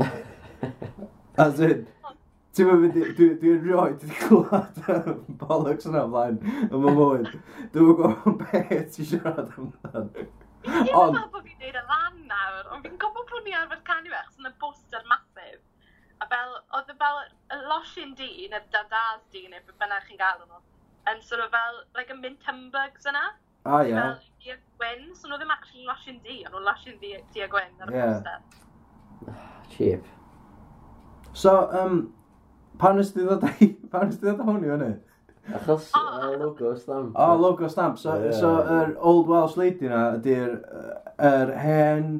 [1.44, 1.86] As in...
[2.56, 3.06] Ti'n mynd i...
[3.18, 4.82] Dwi'n rioed wedi clywed
[5.42, 7.32] bollocks yna ymlaen yn fy mywyd.
[7.74, 10.28] Dwi'n mwyn gwybod beth ti'n siarad amdano.
[10.68, 14.10] Ie, meddwl bod fi'n neud y lan nawr, ond fi'n gwybod bod ni arfer canu
[14.10, 15.27] fe, achos yna y bwster mas
[16.32, 17.20] fel, oedd e fel
[17.54, 20.60] y losin di, neu dadaz di, neu beth bynnag chi'n galw nhw,
[21.12, 23.24] yn sort of fel, like a mint humbugs yna.
[23.64, 23.96] Ah, ie.
[23.96, 24.14] Fel,
[24.44, 27.50] di a Gwyn, so nhw ddim actually losin di, ond nhw losin di di a
[27.52, 28.14] Gwyn ar y yeah.
[28.14, 29.34] poster.
[29.74, 30.14] Cheap.
[31.32, 32.00] So, um,
[32.80, 34.94] pan ys ti ddod i, pan ys ti ddod hwn i fyny?
[35.58, 37.14] Achos uh, logo stamp.
[37.16, 37.98] O, oh, logo stamp.
[37.98, 38.32] So, yeah.
[38.36, 40.58] so yr Old Welsh Lady na ydy'r
[41.24, 42.18] er hen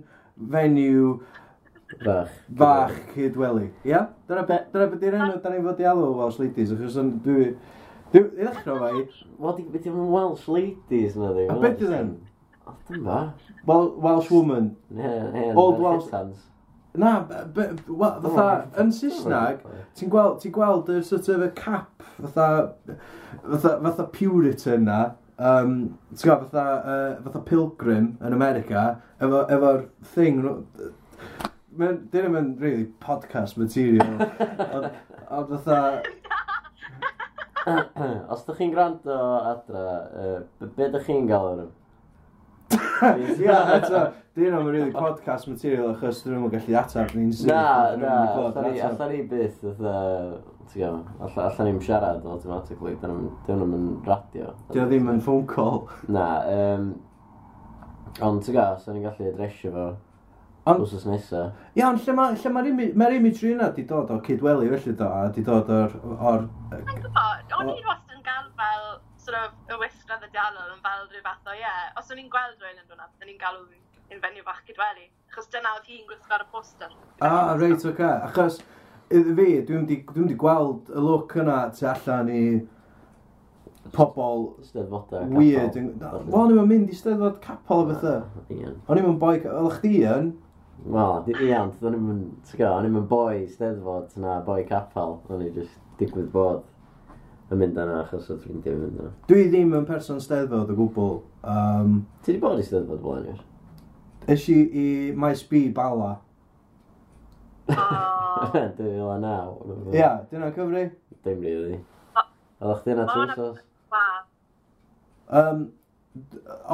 [0.52, 1.18] fenyw
[2.04, 2.30] Fach.
[2.56, 3.70] Fach Cydweli.
[3.88, 4.04] Ia?
[4.28, 7.14] Dyna beth dyna be di'r enw da ni'n fod i alw Welsh Ladies, achos yn
[7.24, 7.52] dwi...
[8.12, 9.06] Dwi, i ddechrau i...
[9.40, 11.46] Wel, beth yw'n Welsh Ladies na di?
[11.48, 12.12] A beth yw'n then?
[12.66, 13.22] O, dyma.
[13.68, 14.70] Wel, Welsh Woman.
[15.54, 16.12] Old Welsh...
[16.98, 18.46] Na, fatha,
[18.80, 19.60] yn Saesneg,
[19.94, 22.46] ti'n gweld, ti'n gweld y sort of y cap, fatha,
[23.44, 24.96] fatha, fatha Puritan na,
[25.36, 25.76] um,
[26.10, 28.86] ti'n gweld, fatha, uh, fatha Pilgrim yn America,
[29.20, 29.74] efo'r efo
[30.16, 30.40] thing,
[31.76, 34.22] Dyn nhw'n mynd really podcast material.
[35.28, 35.80] Ond fatha...
[38.32, 39.16] Os ydych chi'n gwrando
[39.50, 41.66] adra, uh, be ydych chi'n gael ar
[43.44, 44.00] Ia, eto,
[44.38, 47.52] dyn nhw'n really podcast material achos dyn nhw'n gallu atab ni'n sydd.
[47.52, 48.16] Na, na,
[48.88, 51.44] allan ni byth, fatha...
[51.50, 53.12] allan ni'n siarad automatically, dyn
[53.52, 54.56] nhw'n mynd radio.
[54.72, 55.84] Dyn ddim yn phone call.
[56.08, 56.92] Na, um,
[58.24, 59.88] ond ti'n gael, sa'n ni'n gallu adresio fo.
[60.68, 60.82] Ond...
[60.84, 61.46] Wsos nesa.
[61.78, 62.62] Iawn, lle mae'r lle ma
[63.00, 65.94] ma imagery yna di dod o cydweli felly do, a di dod o'r...
[66.18, 68.88] o'r Mae'n gwybod, o'n i'n wastad yn gael fel,
[69.24, 71.62] sort of, y wisgredd y dialol yn fel rhyw fath o, ie.
[71.62, 71.86] Yeah.
[71.96, 73.62] Os o'n i'n gweld rhywun yn rhywna, o'n i'n galw
[74.12, 75.06] yn fenyw fach cydweli.
[75.30, 76.92] Achos dyna oedd hi'n gwisgo ar y poster.
[77.20, 77.94] Ah, reit, oce.
[77.94, 78.18] Okay.
[78.28, 78.58] Achos,
[79.08, 82.42] iddi fi, dwi'n di, dwi di gweld y look yna tu allan i
[83.94, 84.50] pobl
[85.32, 85.78] weird.
[85.78, 88.20] Wel, o'n i'n mynd i steddfod capol o bethau.
[88.50, 89.38] O'n i'n mynd boi...
[89.48, 90.34] Oedd chdi yn?
[90.86, 95.42] Wel, ia, ond o'n i'n, ti'n gael, o'n i'n boi steddfod na boi capel, o'n
[95.42, 96.62] i'n just digwydd bod
[97.50, 99.10] yn mynd yna achos oedd ffrindiau yn mynd yna.
[99.28, 101.14] Dwi ddim yn person steddfod o gwbl.
[101.42, 103.44] Um, Ti di bod i steddfod blaen i'r?
[104.28, 104.86] Ys i i
[105.16, 106.14] maes B bala.
[107.68, 109.36] Dwi fel yna.
[109.96, 110.84] Ia, dyna'n cyfri?
[111.26, 111.80] Dim rili.
[112.60, 113.64] Oeddech chdi yna trwy sos?
[115.28, 115.66] Um,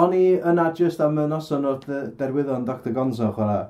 [0.01, 1.81] o'n i yna just am y noson o'r
[2.19, 3.65] derwyddon Dr Gonzo chwarae.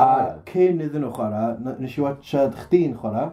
[0.00, 0.10] A
[0.48, 3.30] cyn iddyn nhw chwarae, nes i watchad chdi'n chwarae.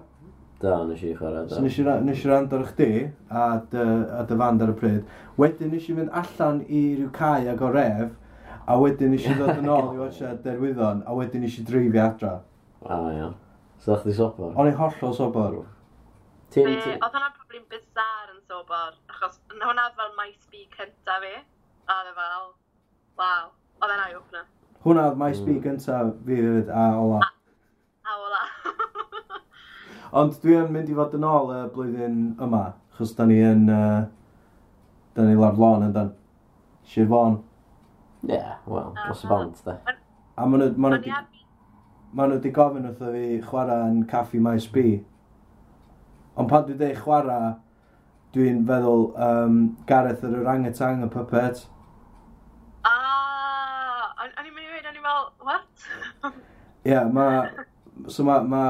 [0.61, 1.61] Da, nes i chwarae, da.
[1.63, 2.89] Nes i, nes i rand ar chdi
[3.33, 3.85] a dy,
[4.19, 5.15] a dy fand ar y pryd.
[5.41, 8.13] Wedyn nes i fynd allan i ryw cae ag o ref,
[8.69, 12.05] a wedyn nes i ddod yn ôl i watchad derwyddon, a wedyn nes i dreifio
[12.05, 12.35] adra.
[12.85, 13.35] A, iawn.
[13.81, 14.53] So chdi sobor?
[14.53, 15.61] O'n i hollol sobor.
[16.53, 16.67] Ti'n...
[16.67, 16.93] ti?
[16.93, 21.37] oedd hwnna'n problem bizar yn sobor, achos hwnna fel MySpeak cynta fi,
[21.87, 22.49] a oedd e fel,
[23.17, 24.49] waw, oedd e'n eye-opener.
[24.85, 25.65] Hwna oedd my speak hmm.
[25.67, 27.19] gyntaf fi fyd a ola.
[28.01, 28.41] A, ola.
[30.21, 32.65] Ond dwi yn mynd i fod yn ôl y blwyddyn yma,
[32.97, 33.69] chos da ni yn...
[33.69, 34.01] Uh,
[35.15, 36.13] da ni lawr lôn yn dan.
[36.87, 37.37] Sir Fon.
[38.27, 39.77] Ie, yeah, wel, dros y bant, da.
[40.35, 40.73] A maen nhw...
[40.81, 41.21] Maen nhw
[42.11, 44.97] ma nhw wedi gofyn wrtho fi chwarae yn Caffi Maes B.
[46.35, 47.53] Ond pan dwi dweud chwarae,
[48.35, 51.61] dwi'n feddwl um, Gareth yr Orangetang, y puppet.
[51.63, 51.80] Mm.
[56.83, 57.49] Ie, yeah, ma...
[58.07, 58.39] So ma...
[58.41, 58.61] ma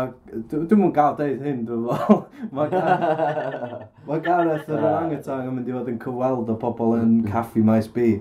[0.52, 2.20] Dwi'n mwyn gael deud hyn, dwi'n fel.
[2.58, 3.86] Mae Gareth...
[4.08, 7.32] ma Gareth yr orangutan yn mynd i fod yn cyweld o pobl yn mm.
[7.32, 8.18] caffi maes B.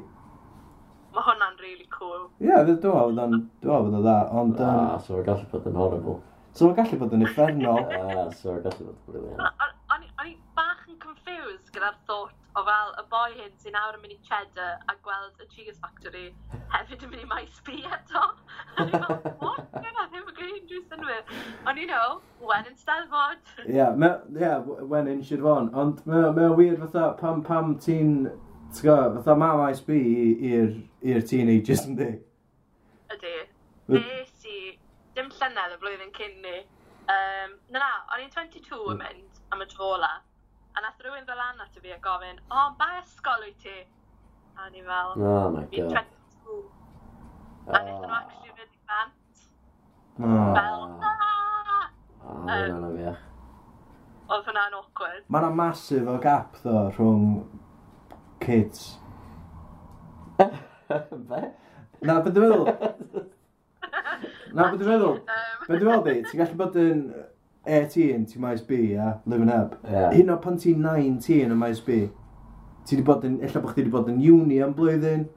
[1.10, 2.28] Mae hwnna'n really cool.
[2.38, 3.38] Ie, yeah, dwi'n meddwl bod o'n...
[3.64, 4.62] Dwi'n meddwl bod o'n dda, ond...
[4.62, 5.02] Um...
[5.02, 6.16] So mae'n gallu bod yn horrible.
[6.54, 7.82] So mae'n gallu bod yn effernol.
[7.98, 9.76] ah, so mae'n gallu bod yn brilliant
[11.10, 14.94] confused gyda'r thought o fel y boi hyn sy'n nawr yn mynd i cheddar a
[15.04, 16.26] gweld y Cheese Factory
[16.74, 18.22] hefyd yn mynd i maes B eto.
[18.76, 19.66] A ni'n fel, what?
[19.74, 21.34] Gwna ddim yn gwneud unrhyw synwyr.
[21.70, 22.20] Ond you know,
[22.50, 23.42] when in Stelfod.
[23.64, 24.58] Ie, yeah, me, yeah,
[24.92, 25.70] when in Sirfon.
[25.74, 28.16] Ond mae me, wir fatha pam, pam ti'n,
[28.78, 30.00] ti'n fatha ma maes B
[30.50, 32.10] i'r teenagers yn di?
[33.16, 33.36] Ydy.
[33.94, 34.58] Nes i,
[35.18, 36.58] dim llynedd y flwyddyn cyn ni.
[37.10, 40.18] Um, na, na, o'n i'n 22 yn mynd am y dvola.
[40.74, 43.78] A nath rhywun fel anna ti fi a gofyn, o, oh, ba ysgol wyt ti?
[44.56, 45.96] A ni fel, oh my god.
[45.96, 46.60] 22.
[47.66, 47.80] A ah.
[47.80, 49.42] wnaethon nhw actually i bant.
[50.20, 50.52] Ah.
[50.58, 51.82] Fel, aaa!
[52.20, 52.86] Ah, um,
[54.30, 55.24] Oedd hwnna'n awkward.
[55.26, 57.24] Mae yna masif o gap ddo rhwng
[58.44, 58.84] kids.
[61.30, 61.40] Be?
[62.06, 62.70] Na, beth dwi'n meddwl?
[64.54, 65.18] Na, beth dwi'n meddwl?
[65.66, 66.14] Beth dwi'n meddwl di?
[66.28, 67.02] Ti'n gallu bod yn
[67.70, 69.76] 18, ti'n maes B, ia, living up.
[69.86, 70.10] Yeah.
[70.14, 72.08] Hyn o pan ti'n 19 yn maes B,
[72.86, 75.28] ti wedi bod yn, ella bod chdi wedi bod yn uni am blwyddyn,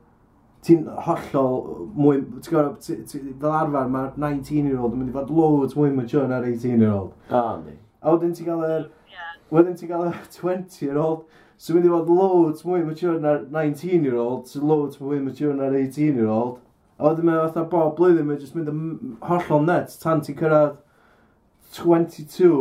[0.63, 1.55] ti'n hollol
[1.97, 5.91] mwy, ti'n gwybod, ti, ti, fel arfer mae'r 19-year-old yn mynd i fod loads mwy
[5.95, 7.15] mature na'r 18-year-old.
[7.29, 7.71] O, oh.
[8.03, 9.33] A wedyn ti'n cael yr, yeah.
[9.53, 11.25] wedyn ti'n cael yr 20-year-old,
[11.59, 16.61] sy'n mynd i fod loads mwy mature na'r 19-year-old, sy'n loads mwy mature na'r 18-year-old.
[16.99, 18.81] A wedyn mae'n fatha bob blwyddyn, mae'n just mynd yn
[19.27, 20.79] hollol nuts tan ti'n cyrraedd
[21.73, 22.53] 22,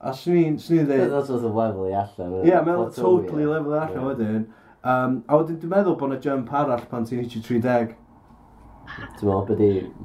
[0.00, 0.90] a swn i'n dweud...
[1.10, 2.40] That's sort of level i allan.
[2.40, 4.42] Ie, yeah, mae'n totally level i allan wedyn.
[4.86, 7.94] Um, a wedyn dwi'n meddwl bod yna jump arall pan ti'n hitio 30.
[9.20, 9.62] Dwi'n meddwl bod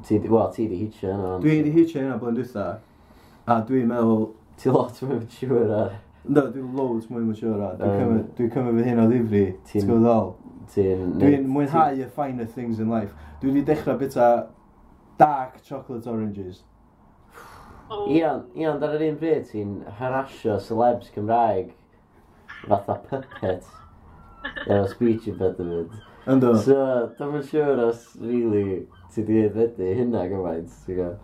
[0.08, 0.22] ti...
[0.28, 1.34] Wel, ti di hitio yna.
[1.44, 2.70] Dwi di hitio yna blwyddyn dwytha.
[3.46, 4.30] A dwi'n meddwl...
[4.62, 5.94] Ti lot mwy mature ar.
[6.26, 7.78] No, dwi'n loads mwy mature ar.
[7.82, 9.46] Dwi'n cymryd fy hyn o ddifri.
[9.70, 13.12] Ti'n gwybod Dwi'n mwynhau y finer things in life.
[13.42, 14.28] Dwi wedi dechrau bita
[15.20, 16.62] dark chocolate oranges.
[17.92, 18.08] Oh.
[18.08, 21.74] Ian, Ian, dar yr un bryd ti'n harasio celebs Cymraeg
[22.62, 23.66] fatha puppet
[24.64, 25.98] efo speech impediment.
[26.32, 26.54] Ynddo.
[26.64, 26.78] So,
[27.18, 31.18] dwi'n yn siŵr os, really, ti di edrydu hynna gymaint, ti'n gael.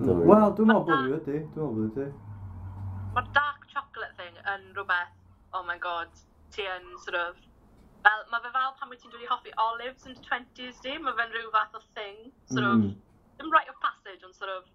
[0.00, 2.08] Wel, dwi'n meddwl bod fi wedi, dwi'n meddwl bod fi wedi.
[3.14, 5.12] Mae'r dark chocolate thing yn rhywbeth,
[5.54, 6.10] oh my god,
[6.56, 7.38] ti yn sort of,
[8.02, 11.14] fel, mae fe fel pan wyt ti'n dod i hoffi olives yn 20s di, mae
[11.20, 12.96] fe'n rhyw fath o thing, sort of, mm.
[13.38, 14.66] dim right of passage, ond sort of,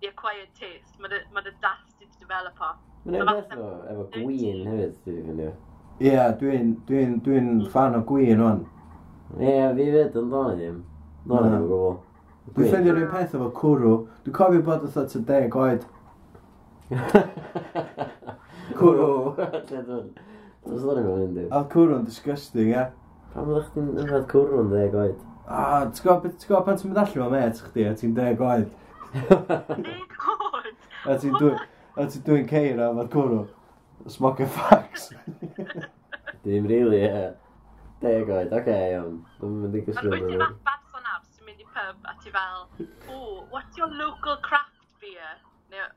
[0.00, 0.98] the acquired taste.
[1.00, 2.70] Mae dy ma dasti develop o.
[3.04, 5.48] Mae'n edrych efo, efo gwyn hefyd, dwi'n fyny.
[6.00, 7.64] Ie, dwi'n dwi dwi mm.
[7.74, 8.62] fan o gwyn o'n.
[9.38, 10.78] Ie, fi fyd yn ddod ddim.
[11.24, 11.98] Ddod ddim o gwbl.
[12.50, 13.96] Dwi'n ffeindio rhywun peth efo cwrw.
[14.24, 15.88] Dwi'n cofio bod oedd at deg oed.
[18.80, 19.34] Cwrw.
[19.36, 21.50] Dwi'n sôn efo hyn, dwi'n.
[21.52, 22.86] A cwrw'n disgusting, ie.
[23.34, 25.18] Pam ydych chi'n yfed cwrw'n deg oed?
[25.50, 28.68] A, ti'n gwybod pan ti'n mynd allan o met chdi a ti'n deg oed?
[29.14, 30.74] Digon!
[31.06, 33.44] A ti'n dwi'n ceir a ad cwrw.
[34.08, 35.10] Smoking fax.
[36.44, 37.24] Dim rili, ie.
[38.00, 39.18] Deg oed, oce, iawn.
[39.40, 40.06] Dwi'n mynd i gysgu.
[40.06, 42.62] Ar wyt ti'n fath bad son abs, ti'n mynd i pub a ti fel,
[43.12, 45.34] ooh, what's your local craft beer?
[45.74, 45.90] Neu,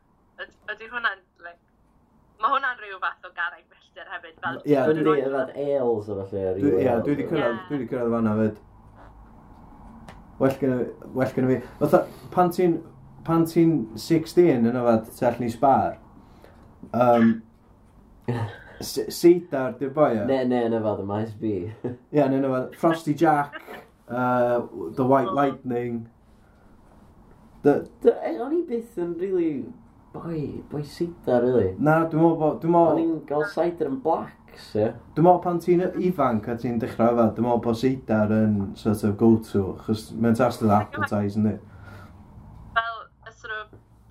[0.73, 1.61] ydy hwnna'n, like,
[2.41, 4.35] mae hwnna'n rhyw fath o garreg milltir hefyd.
[4.43, 6.45] Fel, ie, yeah, dwi'n rhaid fath ales o falle.
[6.57, 6.63] Ie,
[7.05, 8.61] dwi wedi cyrraedd, dwi wedi cyrraedd fanna fyd.
[10.41, 11.61] Well gen i fi.
[11.79, 12.81] Fatha, pan ti'n
[13.27, 15.97] pan ti'n 16 yn yfad tu allan i spar,
[16.93, 17.35] um,
[18.83, 20.25] Seidar, dy boi o?
[20.27, 21.53] Ne, ne, yn yfad y maes bi.
[21.87, 23.55] Ie, yeah, yn yfad Frosty Jack,
[24.09, 24.65] uh,
[24.97, 26.03] The White Lightning.
[27.63, 27.85] The...
[28.03, 29.63] E, o'n i byth yn really
[30.13, 31.71] Boi, boi cider, really.
[31.81, 32.57] Na, dwi'n meddwl bod...
[32.61, 32.91] Dwi'n meddwl...
[32.91, 34.91] O'n i'n gael cider yn blacks, ie.
[35.15, 39.01] Dwi'n meddwl pan ti'n ifanc a ti'n dechrau yfad, dwi'n meddwl bod Seidar yn sort
[39.07, 41.55] of go-to, chos mae'n tastod appetise, ynddi?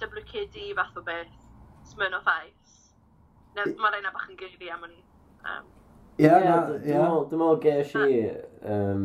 [0.02, 1.38] WKD fath o beth,
[1.84, 2.94] Smirnoff Ice.
[3.54, 4.98] Ne, mae rhaid bach yn gyrru am o'n.
[5.46, 5.70] Um,
[6.18, 8.16] Ie, yeah, yeah, dwi'n meddwl ges i
[8.74, 9.04] um,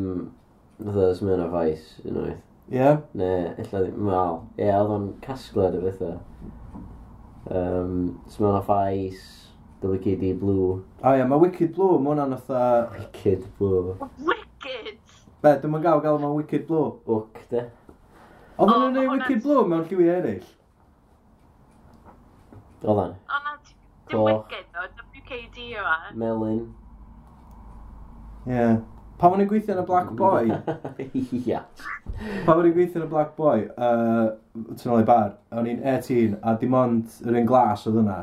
[0.80, 2.42] fatha Smirnoff Ice unwaith.
[2.74, 2.90] Ie?
[3.22, 3.30] Ne,
[3.62, 6.18] illa ddim, wel, ie, oedd o'n casgled y bethau.
[7.48, 7.94] Um,
[8.34, 9.54] Smirnoff Ice,
[9.86, 10.74] WKD Blue.
[10.74, 12.90] O oh, ie, yeah, mae Wicked Blue, mae hwnna'n fatha...
[12.98, 13.96] Wicked Blue.
[14.26, 14.98] Wicked!
[15.46, 16.96] Be, dwi'n meddwl gael gael mae'n Wicked Blue?
[17.06, 17.68] Wc, de.
[18.58, 20.54] Oedd maen nhw'n gwneud Wicked Blue mewn lliwiau eraill.
[22.82, 23.16] Oedd Oeddan.
[23.28, 23.56] O na,
[24.08, 24.86] dim wicked o,
[25.16, 25.98] WKD o a.
[26.12, 26.14] E.
[26.16, 26.62] Melin.
[28.46, 28.54] Ie.
[28.54, 28.78] Yeah.
[29.18, 30.52] Pan o'n i'n gweithio yn y Black Boy?
[31.40, 31.64] Ia.
[32.46, 34.28] Pan o'n i'n gweithio yn y Black Boy, uh,
[34.78, 38.20] tyn ôl i bar, o'n i'n 18 a dim ond yr un glas oedd yna.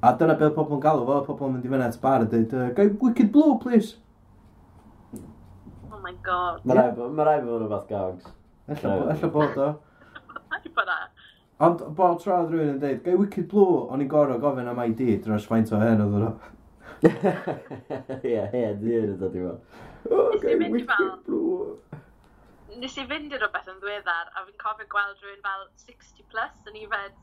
[0.00, 2.30] A dyna beth pobl yn galw fo, pobl yn mynd i fyny at bar a
[2.30, 3.98] dweud, uh, gai Wicked Blue, please.
[5.92, 6.64] Oh my god.
[6.64, 8.32] Mae rai fod yn fath gags.
[8.72, 9.68] Ella bod o.
[10.32, 10.94] Mae rai bod
[11.62, 15.20] Ond bob troedd rhywun yn dweud, gai Wicked Blue, o'n i'n gorau gofyn am ID
[15.22, 16.30] dros faint o hen oedd nhw.
[18.26, 19.52] Ie, ie, dwi'n yn dod i fo.
[20.10, 21.76] O, gai Wicked Blue.
[22.74, 26.56] Nes i fynd i rhywbeth yn ddiweddar, a fi'n cofio gweld rhywun fel 60 plus,
[26.66, 27.14] yn i fed,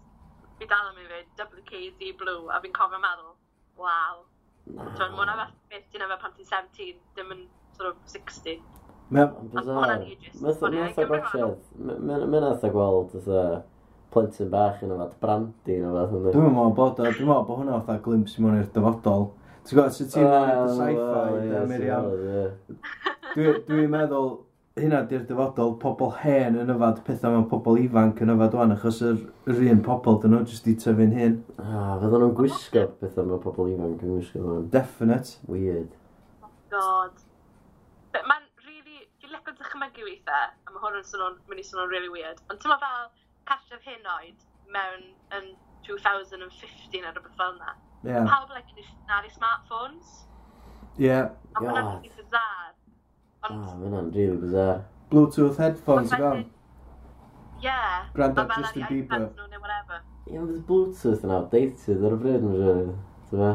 [0.62, 3.36] fi dal am i fed WKZ Blue, a fi'n cofio meddwl,
[3.84, 4.24] waw.
[4.72, 7.44] Dwi'n mwyn fath beth ti'n efo pan ti'n 17, dim yn
[7.76, 8.64] sort of 60.
[9.12, 10.00] Mae'n bizarre.
[10.40, 11.70] Mae'n atho gwachedd.
[11.84, 13.20] Mae'n atho gweld,
[14.12, 16.32] plentyn bach yn yfad brandy yn yfad hwnnw.
[16.36, 19.28] Dwi'n meddwl bod o, dwi'n meddwl bod hwnna fatha glimps i mewn i'r dyfodol.
[19.66, 22.08] Ti'n gwybod, sy'n ti'n meddwl ah, sci-fi, Miriam?
[23.70, 24.32] Dwi'n meddwl,
[24.82, 29.02] hynna di'r dyfodol, pobl hen yn yfad pethau mewn pobl ifanc yn yfad wan, achos
[29.08, 31.40] yr, yr un pobl dyn nhw jyst i tyfu'n hyn.
[31.62, 34.70] Ah, fydden nhw'n gwisgo pethau mewn pobl ifanc yn gwisgo hwn.
[34.76, 35.38] Definite.
[35.52, 35.92] Weird.
[36.44, 37.24] Oh god.
[38.18, 42.42] Mae'n really, dwi'n lecod dychmygu weithiau, a mae hwn yn mynd i swnio'n really weird,
[42.52, 43.12] ond ti'n fel,
[43.52, 45.50] cartref hyn oed mewn yn
[45.88, 47.74] 2015 ar y beth fel yna.
[48.08, 48.28] Yeah.
[48.30, 50.22] Pawb like, yn ar i smartphones.
[50.96, 51.10] Ie.
[51.10, 51.34] Yeah.
[51.56, 51.92] A mae'n yeah.
[52.00, 52.72] rili bizar.
[53.50, 53.60] Ond...
[53.60, 54.82] Ah, mae'n rili bizar.
[55.12, 56.46] Bluetooth headphones i fewn.
[57.66, 57.76] Ie.
[58.16, 59.28] Grand up Justin Bieber.
[60.30, 62.98] Ie, ond bydd Bluetooth yn outdated ar y bryd yn rhywbeth.
[63.32, 63.52] Dyma?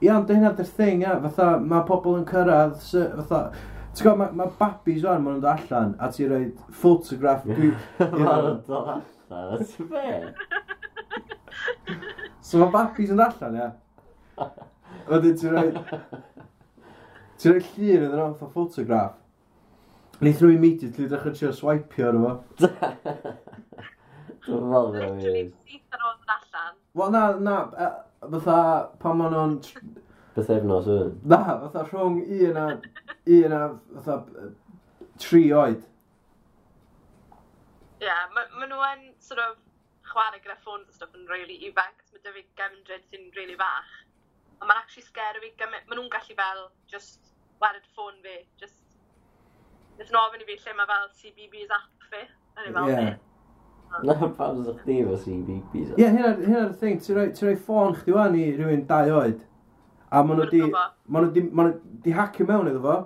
[0.00, 1.18] Ie, ond dyna dy'r thing, ia.
[1.28, 2.80] Fatha, mae pobl yn cyrraedd,
[3.20, 3.42] fatha,
[3.90, 6.44] Ti'n gwybod, mae ma babis o'n maen nhw'n dod allan, a ti'n rhoi
[6.78, 7.70] ffotograff gwy...
[7.98, 10.04] Maen dod allan, ti'n fe?
[12.46, 13.70] So mae babis yn dod allan, ia?
[15.08, 15.70] Wedyn ti'n rhoi...
[17.40, 19.14] Ti'n rhoi llun iddyn nhw, fatha ffotograff.
[20.20, 22.32] Neith nhw immediately ddechrau trio swipio ar efo.
[24.46, 25.08] Dwi'n meddwl bod yn
[26.36, 26.74] allan.
[27.00, 27.56] Wel na, na,
[28.22, 28.58] fatha
[29.02, 29.54] pan maen nhw'n...
[30.36, 31.10] Beth efnos yw?
[31.26, 32.62] Na, fatha rhwng un a
[33.38, 33.62] un a
[33.94, 34.50] fatha
[35.22, 35.86] tri oed.
[38.00, 39.56] Ie, yeah, maen ma nhw yn sort of
[40.10, 43.96] chwarae gyda ffôns a stuff yn really ifanc, mae dy fi gefndryd sy'n really fach.
[44.60, 48.80] A mae'n actually scary fi gymaint, maen nhw'n gallu fel just wared ffôn fi, just
[50.00, 52.22] Nid yn ofyn i fi lle mae fel CBB's app fi.
[52.72, 53.18] Yeah.
[54.06, 55.98] Na, pam sy'n chdi efo CBB's app?
[56.00, 59.42] Ie, hynna'r thing, ti'n rhoi ffôn chdi wan i rhywun dau oed.
[60.08, 62.96] A maen nhw di, ma nhw di, ma nhw di hacio mewn iddo fo.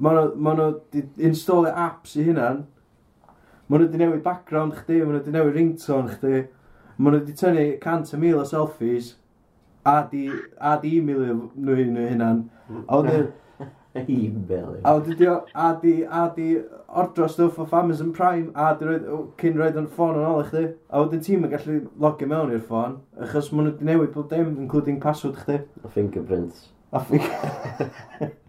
[0.00, 2.62] Mae nhw wedi installio apps i hunan.
[3.68, 6.46] Mae nhw wedi newid background chdi, mae nhw wedi newid ringtone chdi.
[6.96, 9.12] Mae nhw wedi tynnu cant y mil o selfies
[9.84, 11.76] a di, a di e-mail nhw
[12.08, 12.48] hunan.
[12.86, 13.30] A wedyn...
[14.06, 14.76] E-mail.
[14.86, 16.48] A wedi dio, a di, a di
[16.88, 19.08] ordro stwff o Amazon Prime a di roed,
[19.42, 20.66] cyn roed yn ffôn yn ôl i chdi.
[20.88, 24.30] A wedyn ti'n yn gallu logio mewn i'r ffôn, achos maen nhw wedi newid bob
[24.32, 25.60] dim, including password chdi.
[25.84, 26.70] A fingerprints.
[26.94, 28.38] A fingerprints.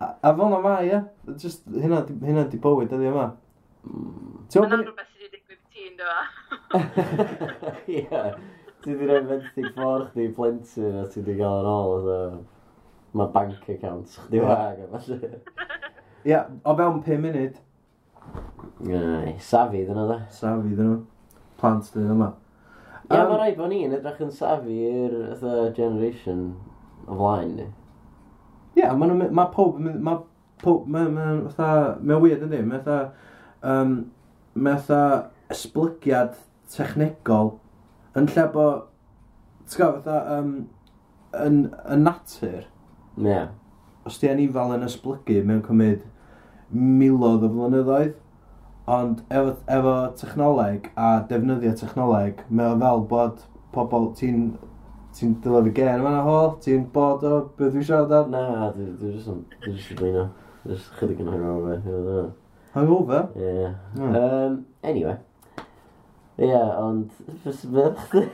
[0.00, 1.00] A, a fel na mae, ie?
[1.40, 3.30] Just, hynna, hynna di bywyd, ydi yma.
[3.86, 4.42] Mm.
[4.56, 6.10] Mae'n am rhywbeth sydd wedi digwydd ti'n, do?
[7.96, 8.24] Ie.
[8.82, 12.18] Ti wedi rhoi fenthyg ffordd chdi plentyn a ti wedi cael yn ôl, so...
[13.16, 15.30] Mae bank accounts chdi wag, a falle.
[16.28, 17.56] Ie, o fewn 5 munud.
[18.84, 20.18] Ie, safi dyn nhw, da.
[20.34, 20.98] Safi dyn nhw.
[21.56, 22.34] Plant dyn yma.
[23.06, 25.16] Ie, um, mae rai bod ni'n edrych yn safi i'r
[25.78, 26.50] generation
[27.06, 27.68] o flaen, ni.
[28.76, 30.18] Ie, yeah, mae ma pob, mae
[30.60, 33.12] pob, Mae ma, fatha, mae'n weird yndi, Mae fatha,
[33.64, 33.96] um,
[34.56, 36.36] mae'n fatha esblygiad
[36.72, 37.56] technegol
[38.16, 38.66] yn lle bo...
[39.66, 40.52] ti'n gael fatha, um,
[41.44, 41.58] yn,
[41.92, 42.66] yn natur.
[43.16, 43.28] Ie.
[43.28, 43.48] Yeah.
[44.06, 46.04] Os di anifal yn esblygu, mae'n cymryd
[46.70, 48.14] miloedd o flynyddoedd.
[48.96, 53.42] Ond efo, efo technoleg a defnyddio technoleg, mae o fel bod
[53.74, 54.52] pobl, ti'n
[55.16, 56.50] ti'n dyla fi gen yma'n hol?
[56.64, 58.26] Ti'n bod o beth dwi'n siarad ar?
[58.32, 58.42] Na,
[58.74, 60.24] dwi'n jyst yn dwi jyst yn blino.
[60.66, 62.28] Just chydig yn hangover.
[62.74, 63.22] Hangover?
[63.40, 63.70] Ie.
[63.96, 65.16] Um, anyway.
[66.36, 67.14] Ie, yeah, ond...
[67.44, 68.26] Fes merch di?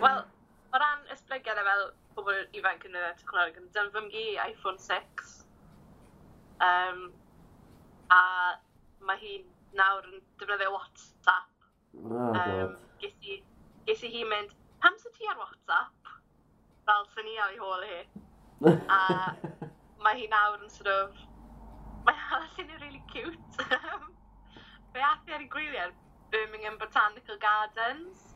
[0.00, 0.22] Wel,
[0.72, 1.84] o ran ysbrygiad fel
[2.16, 5.36] pobl ifanc yn y technoleg, dyna fy mgi iPhone 6.
[6.64, 7.04] Um,
[8.16, 8.22] a
[9.04, 9.36] mae hi
[9.76, 11.52] nawr yn defnyddio WhatsApp.
[12.00, 13.42] Oh, um, Ges i
[13.88, 14.52] ges i hi mynd,
[14.82, 16.14] pam sy ti ar WhatsApp?
[16.88, 18.00] Fel sy'n ni ar ei hôl hi.
[18.96, 19.00] a
[20.04, 21.16] mae hi nawr yn sort of,
[22.06, 23.68] mae halas i'n really cute.
[24.94, 25.94] Fe ath i ar ei gwyliau
[26.32, 28.26] Birmingham Botanical Gardens.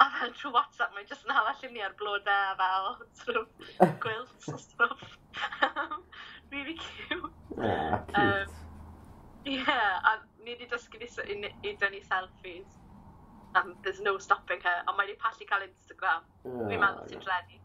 [0.00, 2.88] A fel trwy WhatsApp mae jyst yn hala lluniau ar blodau a fel
[3.20, 5.04] sort of quilts a stuff.
[6.50, 7.32] really cute.
[7.58, 8.18] Yeah, cute.
[8.22, 8.54] Um,
[9.44, 12.81] yeah, a ni wedi dysgu i, i, i dynnu selfies
[13.58, 16.26] um, there's no stopping her, ond mae wedi pallu cael Instagram.
[16.44, 17.58] Dwi'n Fi'n meddwl ti'n drenu.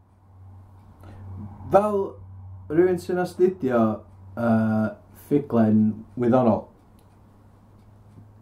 [1.76, 2.00] Fel
[2.72, 3.84] rhywun sy'n astudio
[4.38, 4.88] uh,
[5.28, 5.84] ffuglen
[6.20, 6.66] wyddonol,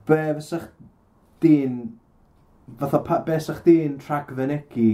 [0.10, 0.70] be fysa'ch
[1.40, 1.82] chdi'n,
[2.80, 4.90] fatha pa, be fysa chdi'n rhagfynegu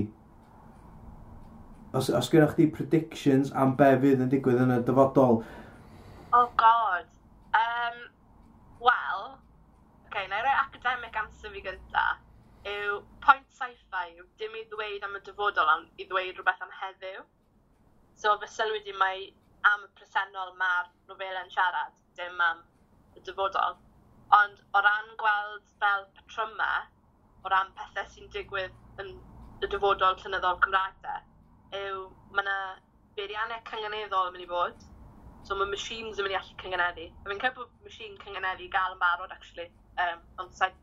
[1.94, 5.42] os, os gyda chdi predictions am be fydd yn digwydd yn y dyfodol?
[6.32, 7.08] Oh god.
[7.58, 7.98] Um,
[8.82, 9.26] Wel,
[10.08, 12.21] okay, na i roi academic answer fi gyntaf
[12.72, 12.98] yw
[13.28, 17.24] 0.75 dim i ddweud am y dyfodol ond i ddweud rhywbeth am heddiw.
[18.22, 19.30] So fy sylwi di mae
[19.72, 22.62] am y presennol mae'r nofel yn siarad, dim am
[23.18, 23.78] y dyfodol.
[24.38, 26.70] Ond o ran gweld fel patryma,
[27.44, 29.12] o ran pethau sy'n digwydd yn
[29.62, 31.18] y dyfodol llynyddol Cymraeg de,
[31.82, 32.06] yw
[32.36, 32.58] mae yna
[33.18, 34.88] beiriannau cyngeneddol yn mynd i fod.
[35.48, 37.08] So mae machines yn mynd i allu cyngeneddu.
[37.28, 39.68] Fi'n cael bod machine cyngeneddu gael yn barod, actually.
[40.02, 40.78] Um, ond sa'n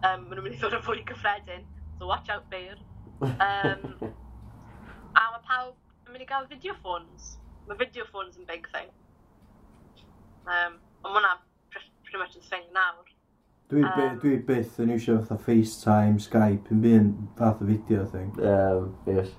[0.00, 1.66] Um, maen nhw'n mynd i ddod yn fwy cyffredin,
[1.98, 2.78] so watch out beir.
[3.20, 3.84] Um,
[5.20, 5.74] a mae pawb
[6.06, 7.34] yn mynd i gael video phones.
[7.68, 8.88] Mae video phones yn big thing.
[10.48, 11.36] Um, ond mae
[11.76, 13.12] pretty much yn thing nawr.
[13.70, 18.08] Dwi, um, by, dwi byth yn eisiau fatha FaceTime, Skype, yn byd fath o fideo
[18.10, 18.32] thing.
[18.40, 19.36] Um, yes.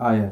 [0.00, 0.30] A ie.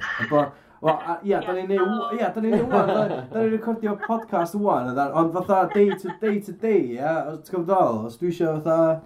[0.85, 2.91] Wel, ia, da ni'n neud, ia, da ni'n neud wwan,
[3.31, 7.63] da ni'n recordio podcast wwan, ond fatha day to day to day, ia, os ti'n
[7.63, 9.01] gofod os dwi eisiau fatha...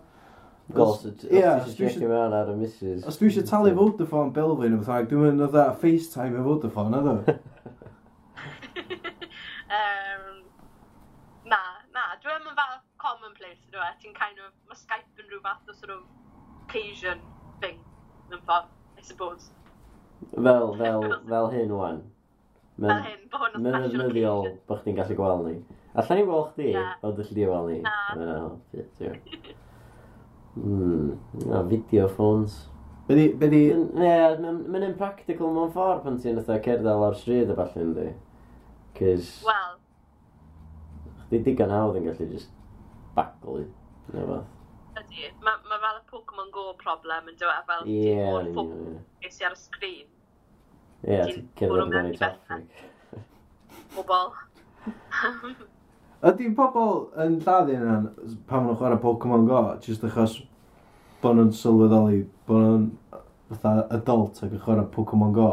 [0.74, 3.04] Gos, os dwi eisiau mewn ar y missus.
[3.06, 7.14] Os dwi eisiau talu Vodafone Belfyn, fatha, dwi'n mynd fatha FaceTime y Vodafone, ydw?
[11.52, 11.62] Na,
[11.94, 12.74] na, dwi'n mynd fel
[13.04, 16.02] commonplace, dwi'n ti'n kind of, mae Skype yn rhywbeth o sort of
[16.64, 17.22] occasion
[17.62, 17.78] thing,
[18.32, 19.52] yn ffordd, I suppose.
[20.34, 22.00] Fel, fel, fel hyn wan.
[22.78, 25.54] Fel hyn, bo hwn yn Mae'n ddefnyddiol bod chdi'n gallu gweld ni.
[25.98, 26.84] Alla ni'n gweld chdi, Na.
[27.02, 27.78] ond ydych chi wedi gweld ni.
[27.86, 27.94] Na.
[28.16, 29.54] Mae'n anodd, ie.
[30.58, 31.14] Hmm,
[31.46, 32.58] na, video phones.
[33.08, 33.62] Be di, be di...
[33.98, 34.12] Ne,
[34.42, 38.10] mae'n impractical mewn ffordd pan ti'n eitha cerdded ar stryd a falle yndi.
[38.98, 39.32] Cys...
[39.46, 39.74] Wel.
[41.24, 42.50] Chdi digon hawdd yn gallu just
[43.16, 43.66] baglu.
[44.12, 44.57] Ne, fath.
[44.98, 49.34] Ydy, mae ma fel y Pokemon Go problem yn dweud, fel yeah, ti'n o'r Pokemon
[49.34, 50.08] sy ar y sgrin.
[51.04, 52.64] Ie, yeah, ti'n cerdded yn gwneud i traffig.
[53.94, 54.32] Pobol.
[56.28, 57.96] Ydy'n pobl yn lladdu yna
[58.48, 60.40] pan maen nhw'n chwarae Pokemon Go, jyst achos
[61.22, 62.88] bod nhw'n sylweddoli bod nhw'n
[63.52, 65.50] fatha adult ac yn chwarae Pokemon Go?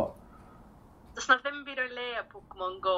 [1.16, 2.98] Does na ddim byd o'i le o Pokemon Go.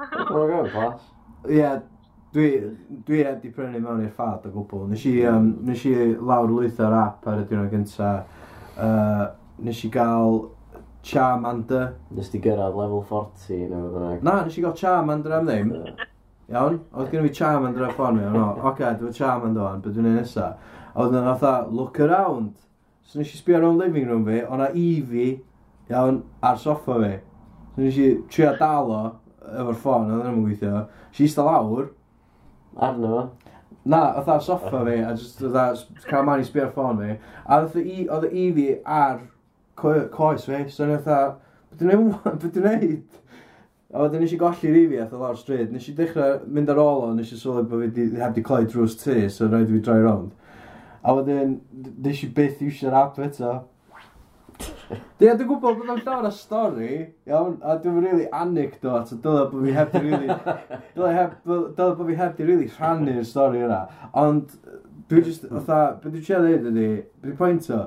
[0.00, 1.10] Pokemon Go, glas.
[1.50, 1.82] Ie, yeah,
[2.34, 2.62] Dwi,
[3.06, 4.88] dwi heb di prynu mewn i'r ffad o gwbl.
[4.90, 8.08] Nes i, um, nes i lawr lwyth o'r app ar y diwrnod gynta.
[8.74, 9.28] Uh,
[9.62, 10.40] nes i gael
[11.06, 11.92] Charmander.
[12.10, 14.26] Nes ti gyrraedd level 40 neu beth bynnag?
[14.26, 15.72] Na, nes i gael Charmander am ddim.
[16.50, 19.94] Iawn, oedd gen i Charmander ar ffôn mi, o'n o, oce, dwi'n Charmander o'n, beth
[19.94, 20.76] dwi'n ei nesaf.
[20.90, 22.54] A oedd yna fatha, look around.
[23.06, 25.36] So nes i sbio ar o'n living room fi, o'na Eevee,
[25.92, 27.16] iawn, ar soffa fi.
[27.76, 29.02] So nes i trio dal o,
[29.52, 30.88] efo'r ffôn, oedd yna'n ymwneud gweithio.
[31.14, 31.92] Si eistedd lawr,
[32.76, 33.24] arno fo.
[33.84, 37.18] Na, oedd ar soffa fi, a just oedd ar cael i sbio ffôn fi.
[37.44, 39.18] A oedd i, oedd i fi ar
[39.80, 41.36] co- coes fi, so oedd oedd,
[41.70, 43.20] beth dwi'n neud, beth dwi'n neud?
[43.94, 46.72] A wedyn nes i golli'r i fi ath o lawr stryd, nes i dechrau mynd
[46.72, 49.46] ar ôl o, nes i sylwi bod fi di, heb di cloi drws tu, so
[49.46, 50.32] rhaid i fi droi rownd.
[51.04, 51.58] A wedyn,
[52.02, 53.52] nes i byth iwsio'r app eto.
[54.90, 56.90] Di, a dwi'n gwybod bod o'n llawer o stori,
[57.30, 60.28] iawn, a dwi'n really anecdote, a dylai bod fi heb di really,
[60.96, 63.80] dyla, heb, dyla bod fi heb di really rhannu'r stori yna.
[64.20, 64.52] Ond,
[65.10, 66.88] dwi'n just, otha, beth dwi'n siarad dweud ydi,
[67.22, 67.80] beth dwi'n pwynt o?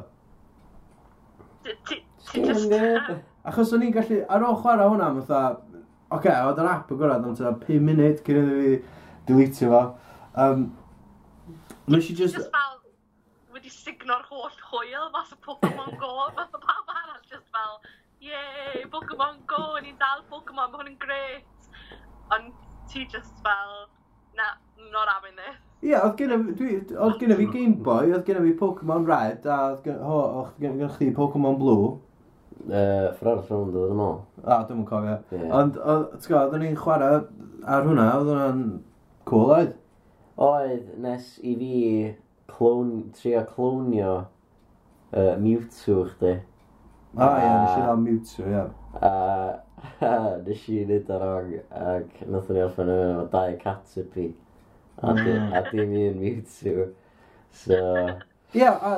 [3.48, 5.44] Achos o'n i'n gallu, ar ôl chwarae hwnna, fatha,
[6.10, 8.74] oce, okay, oedd yr app yn gorau, ond 5 munud cyn iddo fi
[9.30, 9.86] deletio fo.
[10.38, 10.68] Um,
[11.88, 12.36] Nes i just...
[12.36, 12.76] Just fel,
[13.56, 16.87] wedi signo'r holl hwyl, fath o Pokemon Go, fath o pam
[17.58, 17.78] fel,
[18.30, 21.70] yay, Pokemon Go, ni'n dal Pokemon, mae hwn yn gret.
[22.34, 22.52] Ond
[22.92, 23.88] ti just fel,
[24.38, 24.56] na,
[24.94, 25.62] not having this.
[25.78, 29.46] Ie, yeah, oedd gyda, dwi, oedd gyda fi Game Boy, oedd gyda fi Pokemon Red,
[29.46, 29.86] a oedd
[30.62, 31.96] gyda chdi Pokemon Blue.
[32.68, 34.16] Uh, Ffordd rhwng dod yn ôl.
[34.42, 35.18] A, dwi'n mwyn cofio.
[35.30, 35.52] Yeah.
[35.56, 37.20] Ond, ti'n gwybod, oedden ni'n chwarae
[37.70, 38.64] ar hwnna, oedd hwnna'n
[39.30, 39.76] cool oedd?
[40.48, 41.78] Oedd, nes i fi
[42.50, 46.34] clon, trio clonio uh, Mewtwo chdi.
[47.16, 48.66] A ie, nes i i'n amwtio, ie.
[49.08, 49.12] A
[50.46, 54.32] nes i wneud ar ong, ac nath ni orffen yn efo dau catepi.
[55.04, 55.54] Mm.
[55.54, 56.88] A dim un mutio.
[57.54, 57.78] So...
[58.56, 58.98] Ie, a...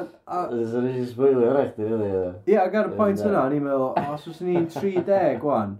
[0.72, 2.12] So nes i sbwylio rhaid, really.
[2.48, 5.78] Ie, ac ar y pwynt yna, ni'n meddwl, os oes ni'n 30 gwan,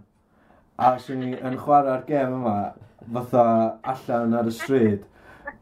[0.80, 2.56] a os ni yn chwarae'r gem yma,
[3.16, 3.44] fatha
[3.94, 5.04] allan ar y stryd,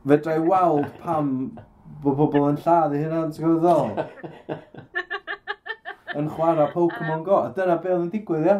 [0.07, 1.33] fedra i weld pam
[2.03, 3.91] bod pobl yn lladd i hynna, ti'n gwybod ddol?
[6.19, 7.39] yn chwarae Pokemon Go.
[7.45, 8.59] A dyna be oedd yn digwydd, ia?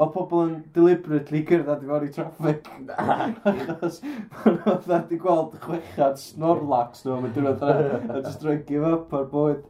[0.00, 2.68] O pobl yn deliberately gyrraedd i fewn i traffic.
[2.96, 7.98] Achos maen nhw wedi gweld chwechad Snorlax nhw am y diwrnod yna.
[8.14, 9.64] A just rhaid give up ar bwyd.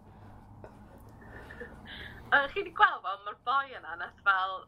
[2.31, 4.61] Chi wedi gweld fel mae'r boi yna nath fel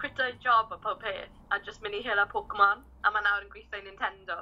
[0.00, 3.52] cwito'i job o pob peth a just mynd i hela Pokemon a mae nawr yn
[3.52, 4.40] gweithio i Nintendo.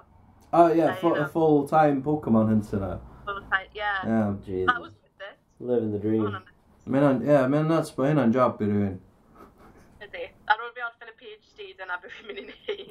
[0.52, 2.94] Oh yeah, so, a full-time Pokemon hunter na.
[3.26, 4.06] Full-time, yeah.
[4.06, 4.64] Yeah, oh, jeez.
[4.70, 5.36] That was with it.
[5.61, 6.38] Living the dream.
[6.89, 8.95] Mae hynna'n, ie, yeah, mae hynna'n nuts bod hynna'n job i rywun.
[10.07, 10.22] Ydy.
[10.49, 12.89] Ar ôl fi orffen y PhD, dyna beth fi'n mynd i wneud.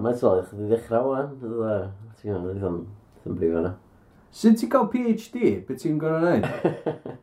[0.00, 2.78] Mae'n sôn, chdi ddechrau o'n, ti'n gwybod, ddim
[3.28, 3.74] yn brif na.
[4.32, 5.36] Sut ti'n cael PhD?
[5.68, 6.48] Be ti'n gorau gwneud?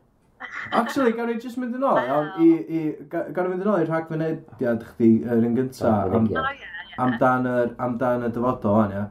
[0.78, 3.82] Actually, gan i just mynd yn ôl, iawn, i, i, gan i fynd yn ôl
[3.82, 6.30] i'r rhagfynediad chdi yr un gynta am,
[7.02, 9.06] amdan, yr, amdan y dyfodol, an, ia.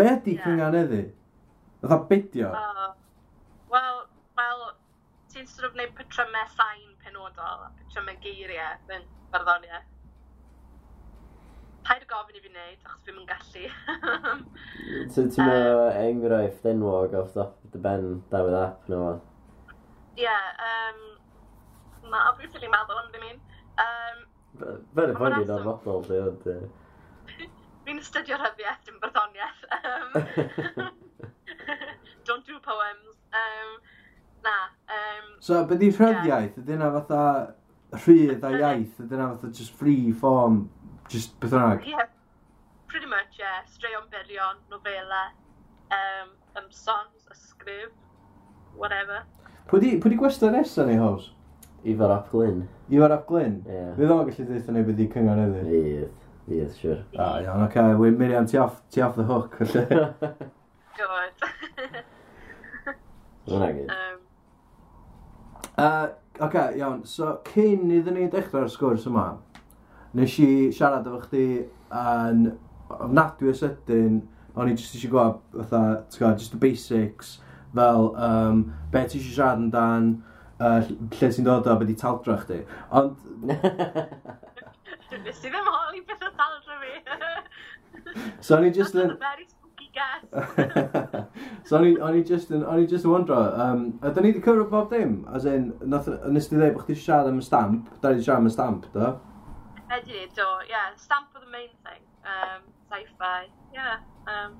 [0.00, 1.04] Be di cynganeddu?
[1.84, 2.56] Fytha bedio?
[2.56, 2.92] Oh
[5.34, 9.90] ti'n sort of neud patrymau sain penodol a patrymau geiriau yn barddoniaeth?
[11.84, 13.64] Paid o gofyn i fi wneud, achos fi'n mynd gallu.
[15.14, 19.00] so ti'n meddwl enghraifft enwog off the, the ben Dafydd App nhw?
[19.02, 19.74] No?
[20.16, 21.02] Yeah, um,
[22.12, 23.42] na, obviously meddwl am ddim un.
[23.84, 24.22] Um,
[24.94, 26.46] Very funny o'r fodol, di ond.
[27.84, 29.66] Fi'n astudio rhyddiaeth, yn barddoniaeth.
[29.80, 30.88] Um,
[32.30, 33.18] don't do poems.
[33.34, 33.74] Um,
[34.44, 34.56] Na.
[34.88, 36.56] Um, so, be di rhyddiaeth?
[36.56, 36.62] Yeah.
[36.62, 37.20] Ydyna fatha
[38.04, 38.98] rhydd a iaith?
[39.06, 40.68] Ydyna fatha just free form?
[41.08, 41.78] Just beth yna?
[41.86, 42.08] Yeah.
[42.88, 43.62] Pretty much, yeah.
[43.74, 45.22] Straeon byrion, novela,
[45.90, 47.90] um, um, songs, ysgrif,
[48.76, 49.22] whatever.
[49.70, 51.30] Pwy di, pwy di gwestiwn nesaf ni, Hos?
[51.84, 52.62] Ifar Ap Glyn.
[52.92, 53.62] Ifar Ap Glyn?
[53.64, 53.86] Ie.
[53.96, 55.70] Fydd o'n gallu dweud ni bydd i cyngor edrych?
[55.72, 56.12] Fydd.
[56.44, 57.00] Fydd, siwr.
[57.16, 57.80] A, iawn, oce.
[57.80, 58.12] Okay.
[58.20, 60.04] Miriam, ti off, ti off the hook, felly.
[61.00, 61.48] Good.
[63.48, 63.90] Hwna gyd.
[63.92, 64.20] Um,
[65.78, 66.08] Uh,
[66.40, 67.04] Oce, okay, iawn.
[67.06, 69.24] So, cyn iddyn ni dechrau'r sgwrs yma,
[70.18, 71.46] nes i siarad efo chdi
[71.94, 72.44] yn
[72.94, 74.20] ofnadwy o sydyn,
[74.54, 77.36] o'n i jyst eisiau gwybod, fatha, ti'n gwybod, just the basics,
[77.74, 80.08] fel um, be ti eisiau siarad yn dan,
[80.58, 82.60] uh, lle ti'n dod o, be di taldra chdi.
[82.94, 83.18] Ond...
[85.24, 86.94] Nes i ddim holi beth o taldra fi.
[88.40, 89.14] so, o'n i just yn
[89.94, 90.24] guess.
[91.68, 94.32] so o'n i, on i just yn, o'n i just yn wondro, um, ydyn ni
[94.32, 95.20] wedi cyrraedd bob dim?
[95.34, 98.44] As in, nath, nes ti dweud bod chdi siarad am y stamp, da ni siarad
[98.44, 99.14] am y stamp, do?
[99.94, 100.46] Ydy, do.
[100.68, 100.94] Yeah.
[100.96, 102.02] Stamp for the main thing.
[102.24, 103.46] Um, sci-fi.
[103.72, 103.98] Yeah.
[104.26, 104.56] Um,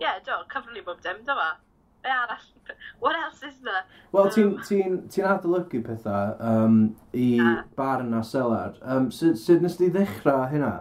[0.00, 1.56] yeah, do, cyfrif ni bob dim, do fa?
[2.02, 2.38] Be arall?
[3.00, 3.84] What else is there?
[4.12, 6.76] Wel, ti'n um, ti ti, adolygu pethau um,
[7.12, 7.62] i yeah.
[7.76, 8.76] barn a selar.
[8.82, 10.72] Um, sut, sut nes ti ddechrau hynna?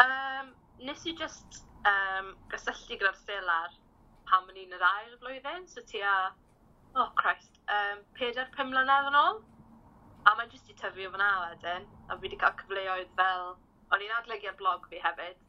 [0.00, 0.54] Um,
[0.86, 3.74] nes i just um, gysylltu gyda'r selar
[4.28, 6.14] pan o'n i'n yr ail flwyddyn, so ti a,
[7.00, 9.40] oh Christ, um, 4-5 mlynedd yn ôl.
[10.24, 13.50] A mae'n jyst i tyfu o fyna wedyn, a fi wedi cael cyfleoedd fel,
[13.92, 15.40] o'n i'n adlygu ar blog fi hefyd.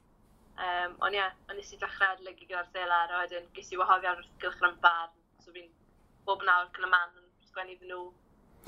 [0.56, 3.80] Um, ond ie, yeah, o'n nes i dechrau adlygu gyda'r selar, a wedyn ges i
[3.80, 5.72] wahoddiad wrth gylch yn barn, so fi'n
[6.28, 8.06] bob nawr cyn y man yn sgwennu iddyn nhw.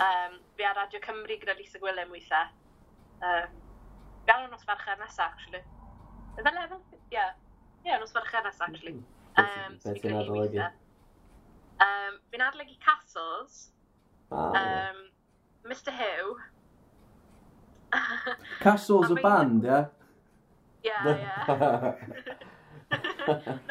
[0.08, 2.54] Um, fi ar Radio Cymru gyda Lisa Gwilym weithiau.
[3.18, 3.60] Um,
[4.24, 5.64] fi ar y nos fercher nesaf, actually.
[6.38, 6.62] Is lefel?
[6.62, 6.82] level?
[7.12, 7.36] Yeah.
[7.88, 8.92] Ie, yeah, nos farcheras, actually.
[8.92, 9.72] Mm-hmm.
[9.72, 10.60] Um, Beth yw'n adolygu?
[11.86, 13.70] Um, fi'n adolygu castles.
[14.28, 14.98] Ah, um,
[15.72, 16.36] Mr Hugh.
[18.60, 19.80] Castles a band, ie?
[20.84, 21.32] Ie, ie.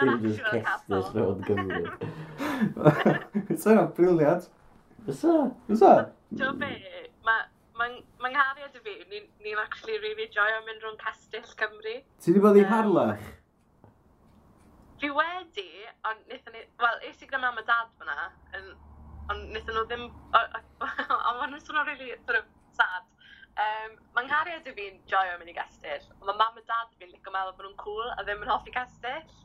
[0.00, 1.84] Dim just castles round Gymru.
[3.52, 4.48] Fysa, briliant.
[5.04, 5.38] Fysa,
[5.68, 5.94] fysa.
[6.32, 6.74] Ti'n be,
[7.28, 7.92] mae'n ma
[8.24, 12.00] ma nghariad i fi, ni'n ni actually really joio mynd rhwng Castell Cymru.
[12.16, 13.34] Ti wedi bod i Harlech?
[15.01, 15.68] Fi wedi,
[16.09, 16.62] ond wnaethon ni...
[16.80, 20.07] Wel, es i gyda mam a dad fyna, ond wnaethon nhw ddim...
[20.38, 23.12] Ond maen nhw'n swnio really sort of sad.
[23.61, 27.12] Um, mae nghariad i fi'n joio mynd i gastell, ond mae mam a dad fi'n
[27.12, 29.36] licio meddwl bod nhw'n cool a ddim yn hoffi castell.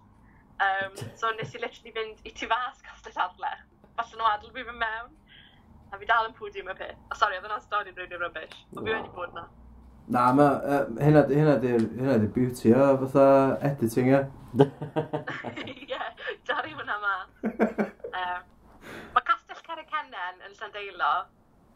[0.61, 3.53] Um, so nes i literally fynd i tu fas castell adle.
[3.99, 5.15] Falle nhw adl fi fy mewn.
[5.91, 6.95] A fi dal yn pwdi yma peth.
[6.95, 8.59] O, oh, sori, oedd yna stori rwy'n rubbish.
[8.71, 9.49] Ond fi wedi bod yna.
[10.11, 13.25] Na, ma, uh, hynna, hynna di'r hynna di beauty o, fatha
[13.63, 14.17] editing e.
[14.59, 15.99] Ie,
[16.49, 17.13] dari hwnna ma.
[17.47, 18.41] um,
[19.15, 21.11] mae Castell Ceracenen yn Llandeilo,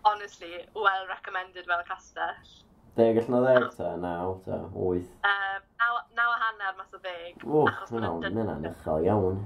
[0.10, 2.52] honestly, well recommended fel castell.
[3.00, 5.16] Deg allan o ddeg ta, naw ta, wyth.
[5.32, 7.40] Um, naw, naw a hanner mas o ddeg.
[7.48, 7.64] O,
[7.94, 9.40] mae'n mae'n uchel iawn.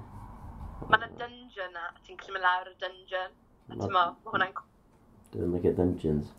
[0.88, 3.38] Mae yna dungeon na, ti'n gallu mynd lawr y dungeon.
[3.70, 4.62] Ti'n mo, mae hwnna'n...
[5.36, 6.34] Dwi'n mynd dungeons.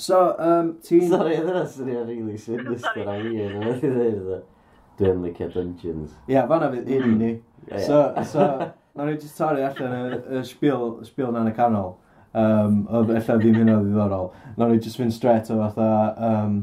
[0.00, 1.10] So, um, ti'n...
[1.10, 4.44] Sorry, oedd yna syniad really sinister a i yn oedd i ddweud oedd.
[4.96, 6.14] Dwi'n licio dungeons.
[6.22, 7.28] Ie, yeah, fanna fydd un i ni.
[7.84, 7.98] So,
[8.30, 8.46] so,
[8.96, 11.98] nawn ni just torri allan y sbil, sbil na'n y canol.
[12.32, 14.32] Um, oedd efallai fi'n mynd o ddiddorol.
[14.56, 15.90] Nawn ni just fynd straight o fatha...
[16.30, 16.56] Um,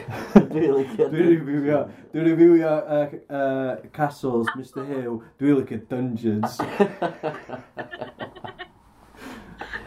[0.54, 1.10] Dwi'n licio...
[1.12, 1.82] Dwi'n review,
[2.14, 6.56] dwi'n review uh, uh, castles, Mr Hugh Dwi'n licio dungeons.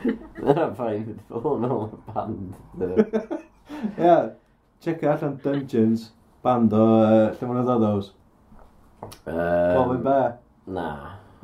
[0.03, 2.57] Dyna pa i'n mynd ffôn o'n band.
[2.83, 2.97] Ie,
[3.97, 4.25] yeah,
[4.83, 6.09] check allan Dungeons,
[6.43, 8.11] band o uh, Llyfon o Ddodos.
[9.23, 10.17] Gofyn be?
[10.75, 10.89] Na,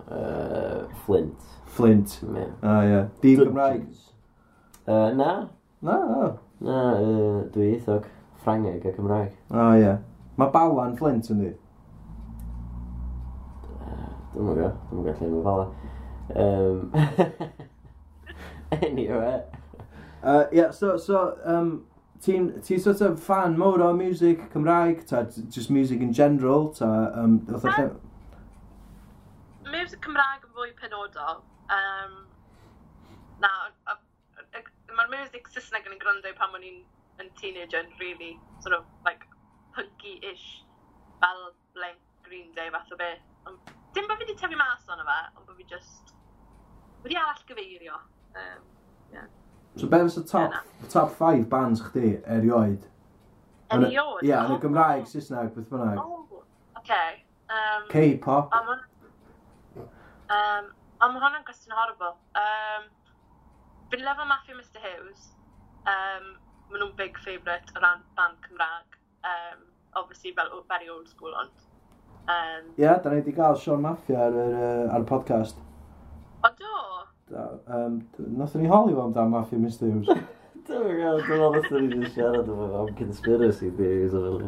[0.09, 1.47] uh, Flint.
[1.75, 2.19] Flint.
[2.33, 2.51] Yeah.
[2.63, 3.01] Ah, ie.
[3.21, 3.87] Di Gymraeg?
[4.87, 5.31] Uh, na.
[5.81, 6.29] Na, o.
[6.65, 8.07] Na, uh, dwi eithog
[8.43, 9.33] Ffrangeg a Cymraeg.
[9.51, 9.95] O, ie.
[10.39, 11.55] Mae Bawan Flint yn di?
[14.33, 15.71] Dwi'n mwyn go, dwi'n mwyn gallu mynd Balan.
[16.39, 17.67] Um,
[18.83, 19.43] anyway.
[20.23, 21.85] Uh, yeah, so, so um,
[22.21, 27.11] ti'n ti sort of fan mowr o music Cymraeg, ta just music in general, ta...
[27.15, 27.89] Um, lle...
[29.69, 31.41] Music Cymraeg yn fwy penodol.
[31.71, 32.15] Um,
[33.39, 33.51] na,
[34.99, 36.79] mae'r music Saesneg yn gwrando pan o'n i'n
[37.23, 39.25] yn teenager yn really sort of like
[39.75, 40.63] punky-ish
[41.23, 43.23] fel Blank Green Day fath o beth.
[43.47, 43.59] Um,
[43.95, 46.15] dim bod fi wedi tyfu mas o'n fe, ond bod fi just
[47.05, 47.99] wedi arall gyfeirio.
[48.35, 48.65] Um.
[49.79, 52.81] So be fysa top, yeah, top 5 bands chdi erioed?
[53.71, 54.23] Erioed?
[54.25, 55.11] Ie, yn y oh, Gymraeg, oh.
[55.11, 56.01] Saesneg, beth bynnag.
[56.01, 56.43] Oh,
[56.81, 57.21] okay.
[57.53, 58.51] um, K-pop.
[60.29, 62.17] Um, Ond mae hwnna'n gwestiwn horrible.
[62.35, 62.89] Um,
[63.91, 65.29] Fi'n lefo Matthew Mr Hughes.
[65.87, 66.33] Um,
[66.67, 68.99] maen nhw'n big favourite o ran band Cymraeg.
[69.23, 69.63] Um,
[69.95, 71.55] obviously, fel very old school ond.
[72.27, 75.63] Ie, um, yeah, da ni wedi cael Sean Mafia ar, ar, ar y podcast.
[76.43, 76.75] O do?
[77.31, 80.07] Um, Nathon ni holi fo amdan Mafia Miss Thews.
[80.69, 84.39] Dwi'n gael, dwi'n meddwl nathon ni wedi siarad efo am conspiracy theories o fel.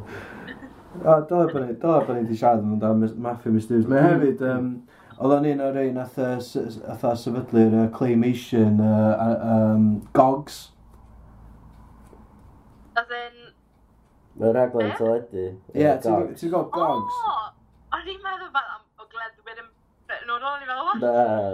[1.02, 3.86] O, dyle bod ni wedi siarad amdan Mafia Miss Thews.
[3.90, 4.72] Mae hefyd, um,
[5.20, 10.60] oedd o'n un o'r ein nath sefydlu'r uh, claymation uh, um, gogs.
[12.98, 13.40] Oedd yn...
[14.42, 15.50] Mae'n raglen teledu.
[15.78, 17.22] Ie, ti'n gwybod gogs?
[17.30, 17.38] O,
[17.94, 18.50] o'n i'n meddwl
[20.32, 20.86] diddorol, ni meddwl.
[20.86, 21.00] what?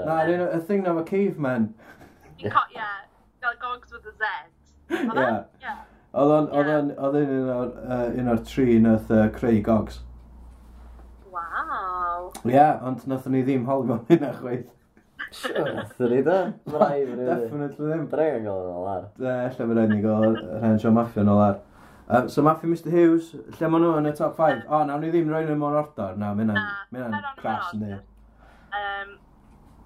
[0.06, 1.74] Na, na, na, y thing na, mae caveman.
[2.38, 2.52] Ie,
[3.42, 4.24] fel gogs with a Z.
[4.90, 5.04] Ie.
[5.24, 5.66] E?
[5.66, 5.76] Ie.
[6.18, 10.02] Oedd o'n un o'r uh, un or tri nath uh, creu gogs.
[11.34, 12.32] Waw.
[12.46, 14.74] Ie, yeah, ond nath ni ddim holi mewn hynna chweith.
[15.28, 16.38] Nathon ni da?
[16.70, 17.26] Braidd rydw.
[17.28, 18.04] Definitely ddim.
[18.12, 19.08] Braidd yn gael yn ar.
[19.18, 21.58] De, lle fe rhaid ni gael rhan John Maffi yn ar.
[22.08, 24.62] Um, so Maffi Mr Hughes, lle maen nhw yn y top 5?
[24.64, 26.16] O, oh, nawn ni ddim rhoi nhw mewn ordor.
[26.22, 28.06] Na, mae hynna'n crash yn dweud.
[28.76, 29.18] Um,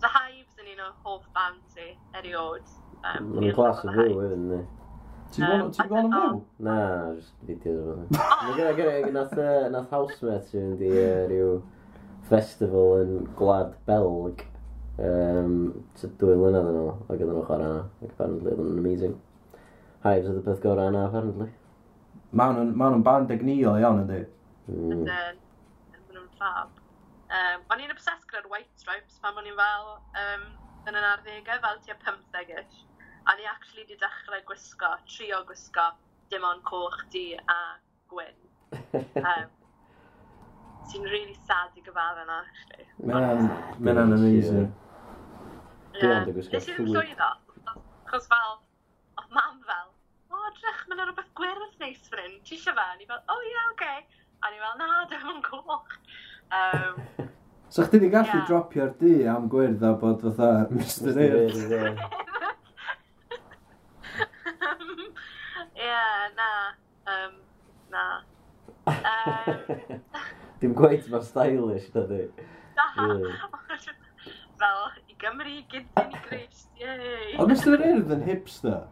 [0.02, 2.70] the Hives yn un o hoff band i eriod.
[3.02, 4.62] Um, Mae'n glas o fwy wedyn ni.
[5.32, 6.40] Ti'n gweld yn fyw?
[6.66, 6.78] Na,
[7.16, 8.18] just fideos o fyny.
[8.20, 9.38] Mae gyda gyda nath,
[9.72, 11.54] nath housemate sy'n mynd i uh, ryw
[12.32, 14.44] festival yn gwlad Belg.
[15.02, 15.54] Um,
[15.98, 17.86] so dwy mlynedd yn ôl, ac oedden nhw'n chwarae yna.
[18.02, 19.16] Ac apparently, oedd yn amazing.
[20.04, 21.48] Hives oedd y peth gorau yna, apparently.
[22.36, 24.22] Mae nhw'n band egnio iawn, ydy.
[24.68, 24.92] Hmm.
[24.98, 25.42] Ydyn.
[25.96, 26.76] Ydyn nhw'n ffab.
[27.32, 30.46] Um, o'n i'n obsessed gyda'r White Stripes pan o'n i'n fel um,
[30.90, 32.80] yn yn arddegau, fel tua 15-ish.
[33.30, 35.92] A ni actually di dechrau gwisgo, trio gwisgo
[36.34, 37.60] dim ond coch di a
[38.10, 38.40] gwyn.
[39.22, 39.50] Um,
[40.90, 42.88] Ti'n really sad i gyfadda yna, actually.
[43.06, 44.72] Mae'n amazing.
[46.02, 46.26] Yeah.
[46.26, 47.30] Nes i ddim llwyddo,
[47.76, 48.58] achos fel,
[49.22, 49.92] oedd mam fel,
[50.34, 52.88] o, drech, mae'n rhywbeth gwyrdd neis fan hyn, ti eisiau fe?
[52.88, 53.94] A ni fel, o, ie, oce.
[54.42, 56.00] A ni fel, na, dim ond coch.
[56.52, 57.21] Um,
[57.72, 61.60] So chdi di gallu dropio'r dŷ am gwyrdd a bod fatha Mr Ears.
[65.86, 66.02] Ie,
[66.40, 66.50] na.
[67.14, 67.38] Um,
[67.94, 68.04] na.
[68.92, 70.02] Um,
[70.60, 72.20] Dim gweith mae stylish, da di.
[74.60, 77.40] Fel, i Gymru gyda'n i Grist, yei.
[77.40, 78.84] Ond Mr Ears yn hipster?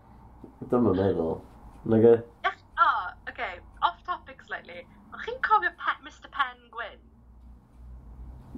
[0.72, 1.36] Dyma meddwl.
[1.84, 2.16] Na Nage?
[2.48, 2.56] E?
[2.80, 3.60] Oh, okay.
[3.84, 4.88] Off topic slightly.
[5.12, 7.09] Ond chi'n cofio pet Mr Penguin?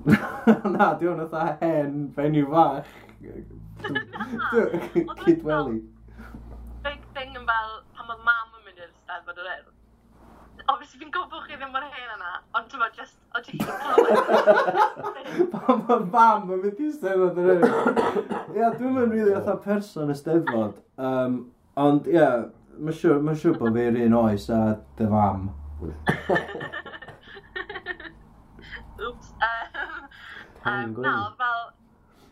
[0.76, 2.88] Na, di hwn fatha hen fenyw fach.
[5.26, 5.82] Cydweli.
[6.86, 9.70] Big thing yn fel pan oedd mam yn mynd i'r steddfod yr urdd.
[10.70, 13.62] Obviously, fi'n gwybod bod chi ddim mor hen yna, ond ti'n bod just, o ti'n
[13.62, 14.10] clywed.
[15.54, 18.36] Pan mae mam yn mynd i'r steddfod yr urdd.
[18.58, 20.80] Ia, dwi'n mynd rili fatha person y steddfod.
[20.98, 21.42] Um,
[21.82, 22.48] ond, ia, yeah,
[22.78, 24.64] mae'n siŵr, ma siŵr bod fi'r un oes a
[24.98, 25.50] dy fam.
[29.42, 31.62] Um, um, na, fel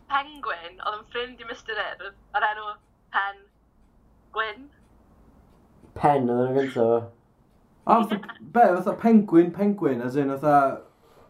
[0.10, 2.68] Penguin, oedd yn ffrind i Mr Yr, enw
[3.14, 3.39] Pen
[4.36, 4.68] Gwyn.
[5.97, 7.10] Pen oedd yn gyntaf.
[7.89, 8.20] O, be,
[8.53, 10.82] fatha penguin, penguin, as in, fatha,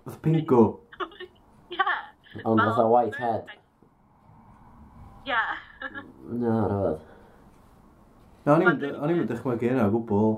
[0.03, 0.63] fatha pingo.
[1.77, 2.11] yeah.
[2.43, 3.45] Ond fatha white head.
[5.25, 5.55] Yeah.
[6.43, 7.07] Na, rhaid.
[8.45, 10.31] Na, o'n i'n mynd dychmygu o gwbl.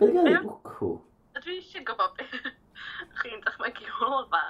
[0.00, 0.94] Beth gael ei bwcw?
[1.40, 2.49] Dwi eisiau gwybod beth
[3.22, 4.42] chi'n dychmygu olfa,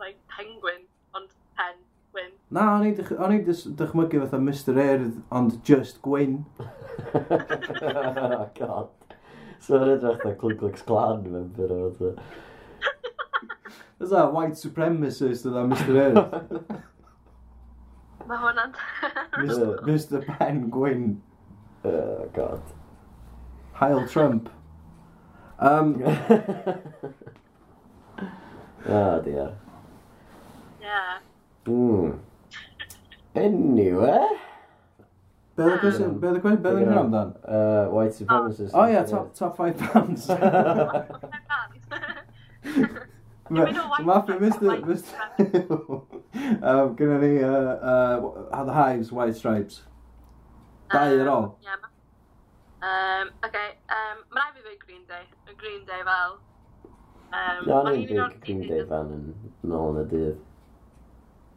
[0.00, 0.84] like, penguin,
[1.14, 1.80] ond pen,
[2.14, 2.32] gwyn.
[2.50, 3.42] Na, o'n i'n i
[3.78, 6.40] dychmygu fatha Mr Earth, ond just gwyn.
[7.14, 8.88] oh, God.
[9.60, 12.14] So yn edrych da Ku Klux Klan mewn byr o fe.
[14.00, 16.62] Is that white supremacist oedd Mr Earth?
[18.30, 18.72] Mae hwnna'n
[19.88, 21.10] Mr Pen Gwyn.
[21.84, 22.62] Oh, God.
[23.80, 24.48] Heil Trump.
[25.58, 26.02] Um,
[28.20, 29.50] O, diar.
[30.80, 31.00] Na.
[31.66, 32.18] Mm.
[33.34, 34.28] Anyway.
[35.54, 36.14] Be oedd y cwestiwn?
[36.20, 36.62] Be oedd y cwestiwn?
[36.62, 37.34] Be oedd y cwestiwn amdan?
[37.44, 38.74] Uh, white supremacist.
[38.74, 40.28] Oh, yeah, top, top five bands.
[43.50, 43.66] Mae
[44.24, 44.64] ffi Mr...
[46.62, 47.50] um, Gynna ni uh,
[47.92, 49.82] uh, The Hives, White Stripes.
[50.90, 51.48] Dau ar um, ôl.
[52.80, 55.26] Um, okay, um, mae'n rhaid fi fi Green Day.
[55.58, 56.38] Green Day fel
[57.30, 59.26] Um, no, o'n i'n dweud Green Day fan yn
[59.70, 60.38] nôl yn y dydd.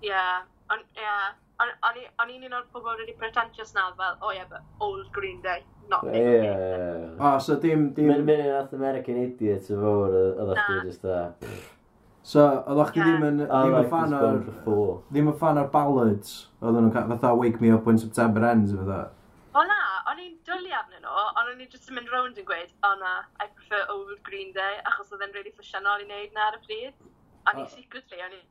[0.05, 0.23] Ie,
[0.69, 0.83] o'n
[2.29, 6.05] i'n un o'r pobol wedi pretentious na fel, oh yeah, but old Green Day, not
[6.05, 6.45] Green Day.
[6.45, 7.07] Ie.
[7.17, 7.87] O, so dim...
[7.97, 8.11] dim...
[8.11, 10.13] Mynd yn ath American Idiot y fawr,
[10.45, 11.19] oedd chi just da.
[12.21, 13.41] So, oedd chdi ddim yn...
[13.49, 14.39] Ddim yn fan o'r...
[15.09, 18.77] Ddim yn fan o'r ballads, oedd nhw'n cael fatha Wake Me Up When September Ends,
[18.77, 19.01] fatha.
[19.57, 22.47] O na, o'n i'n dwlu arnyn nhw, ond o'n i just yn mynd rownd yn
[22.47, 26.35] gweud, o na, I prefer old Green Day, achos oedd e'n really ffasiynol i wneud
[26.35, 26.97] na ar y pryd.
[27.49, 27.71] O'n i'n oh.
[27.71, 28.41] secretly, o'n i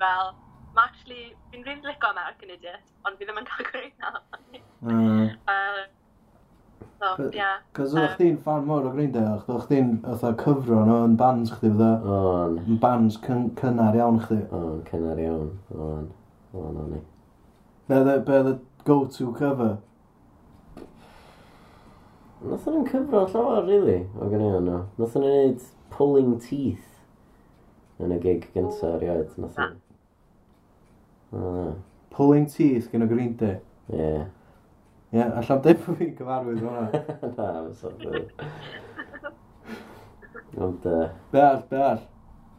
[0.00, 0.32] fel,
[0.76, 4.22] ma actually, fi'n really lico American Idiot, ond fi ddim yn cael gwneud na.
[4.82, 5.28] Mm.
[5.52, 5.84] uh,
[6.98, 7.62] so, yeah.
[7.76, 9.94] Cos oedd chdi'n fan mor o Green Day, oedd chdi'n
[10.42, 14.42] cyfro nhw yn bands chdi, oedd o'n Yn bands cyn cynnar iawn chdi.
[14.58, 16.10] O'n, cynnar iawn, o'n,
[16.58, 17.00] o'n, o'n i.
[17.88, 19.78] Be oedd y go-to cover?
[22.42, 24.78] Nath nhw'n cyfro llawer, really, o ganeuon nhw.
[24.98, 29.30] Nath nhw'n gwneud pulling teeth yn y gig gyntaf erioed.
[29.38, 29.68] Nath nhw...
[31.38, 31.72] Ah.
[32.12, 33.60] Pulling teeth gen o Green Day.
[33.92, 34.00] Ie.
[34.00, 34.24] Yeah.
[35.12, 37.04] Ie, yeah, allan dweud bod fi'n gyfarwydd hwnna.
[37.36, 38.34] Na, fes o'n dweud.
[40.58, 40.90] Ond...
[41.30, 42.02] Be all, be all?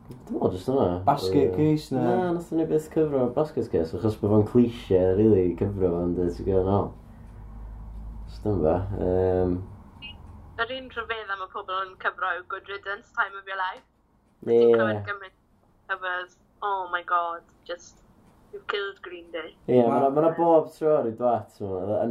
[0.07, 0.87] Dwi'n meddwl jyst hwnna.
[1.09, 2.07] Basket case na?
[2.07, 6.33] Na, nath nhw'n beth cyfro basket case, achos bod fo'n cliché, really, cyfro fo'n dweud,
[6.39, 6.81] ti'n gwybod, no.
[8.31, 8.79] Just dyma.
[9.03, 9.59] Um,
[10.61, 13.85] yr un rhyfedd am y pobl yn cyfro yw Good Riddance, Time of Your Life.
[14.45, 14.59] Yeah.
[14.61, 15.35] Ti'n clywed gymryd
[15.89, 18.03] covers, oh my god, just,
[18.51, 19.55] you've killed Green Day.
[19.67, 20.11] Ie, yeah, wow.
[20.13, 21.57] mae'na bob tro ar ei dwat,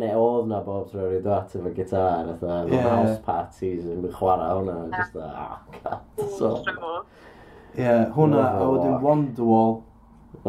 [0.01, 2.89] neu oedd na bob tro ar ei dwat efo gitar, eitha, yeah.
[2.89, 4.97] house parties, yn chwarae hwnna, yeah.
[4.99, 6.01] just, a, oh, god,
[6.41, 6.51] so.
[7.77, 9.79] Ie, yeah, hwnna, a wedyn Wonderwall.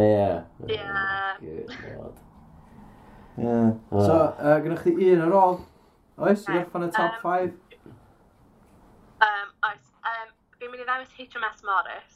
[0.02, 0.41] Ie.
[0.72, 0.82] Ie.
[1.46, 1.62] Ie.
[3.38, 4.34] So, ah.
[4.39, 5.62] uh, gynnwch chi un ar ôl?
[6.24, 7.54] Oes, i orffan y top 5?
[10.74, 12.15] fi'n mynd i ddewis HMS Morris,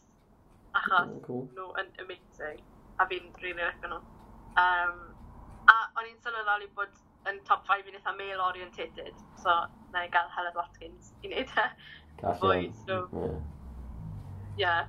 [0.73, 1.43] achos oh, cool.
[1.53, 2.61] nhw yn amazing,
[2.97, 3.99] a fi'n rili really nhw.
[4.57, 5.03] Um,
[5.69, 6.95] a o'n i'n sylweddoli bod
[7.29, 9.53] yn top 5 fi'n eitha male orientated, so
[9.93, 11.67] na i gael Helen Watkins i wneud e.
[12.41, 13.03] Fwy, so...
[13.13, 13.37] Yeah.
[14.63, 14.87] yeah.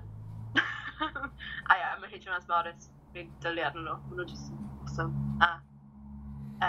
[1.70, 4.48] a ia, yeah, mae HMS Morris, fi'n dylu arnyn nhw, maen nhw jyst
[4.86, 5.12] awesome.
[5.44, 5.52] A,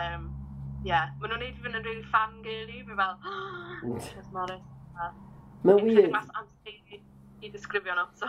[0.02, 0.28] um,
[0.84, 3.18] yeah, maen nhw'n neud fi fynd yn really fan girly, fi fel,
[3.88, 4.68] HMS Morris,
[5.00, 5.14] a,
[5.64, 6.14] Mae'n wir.
[7.44, 8.28] i ddisgrifio nhw, so...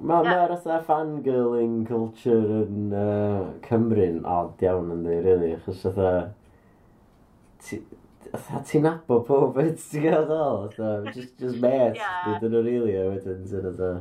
[0.00, 0.38] Mae'r yeah.
[0.48, 6.12] ma fatha fangirling culture yn uh, Cymru'n odd iawn yn dweud, really, achos fatha...
[8.30, 12.32] Fatha ti'n nabo pob beth ti'n gael ddol, fatha, just, just met, yeah.
[12.42, 13.92] dyn nhw'n really, a wedyn ti'n fatha...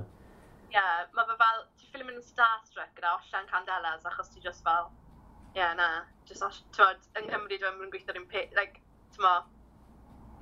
[0.70, 0.86] Ie,
[1.18, 4.90] mae fe fel, ti'n ffilm yn starstruck gyda Osian Candelas, achos ti'n just fel,
[5.52, 5.92] ie, yeah, na,
[6.30, 8.82] just, os, ti'n yng Nghymru dwi'n e mynd gweithio'r un peth, like,
[9.14, 9.28] ti'n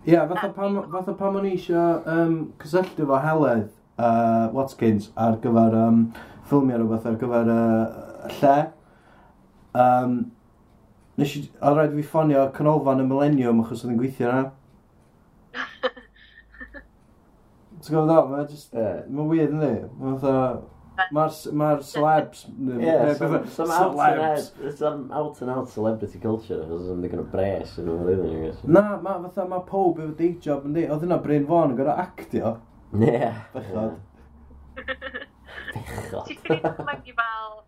[0.08, 3.66] Ie, yeah, fatha pam, fatha pam o'n eisiau um, cysylltu fo Heledd
[4.00, 5.98] uh, Watkins ar gyfer um,
[6.48, 8.54] ffilmio rhywbeth ar gyfer uh, lle.
[9.76, 10.14] Um,
[11.20, 14.46] nes i, oedd rhaid fi ffonio canolfan y Millennium achos oedd yn gweithio yna.
[14.48, 15.92] E.
[17.84, 19.04] Ti'n gwybod o, mae'n just, yeah.
[19.12, 19.74] mae'n weird ynddi?
[20.00, 20.46] Mae'n fatha,
[20.98, 22.46] Mae'r ma celebs...
[22.82, 27.22] Yeah, some, some, out and out, some out and out celebrity culture, achos ddim digon
[27.22, 28.56] o bres yn o'r rhywun.
[28.66, 31.80] Na, mae fatha, mae pob efo day job yn di, oedd yna Bryn Fawn yn
[31.80, 32.56] gorau actio.
[32.98, 33.30] Ie.
[33.54, 34.00] Bechod.
[35.76, 36.32] Bechod.
[36.32, 37.60] Ti'n gwneud dychmygu fel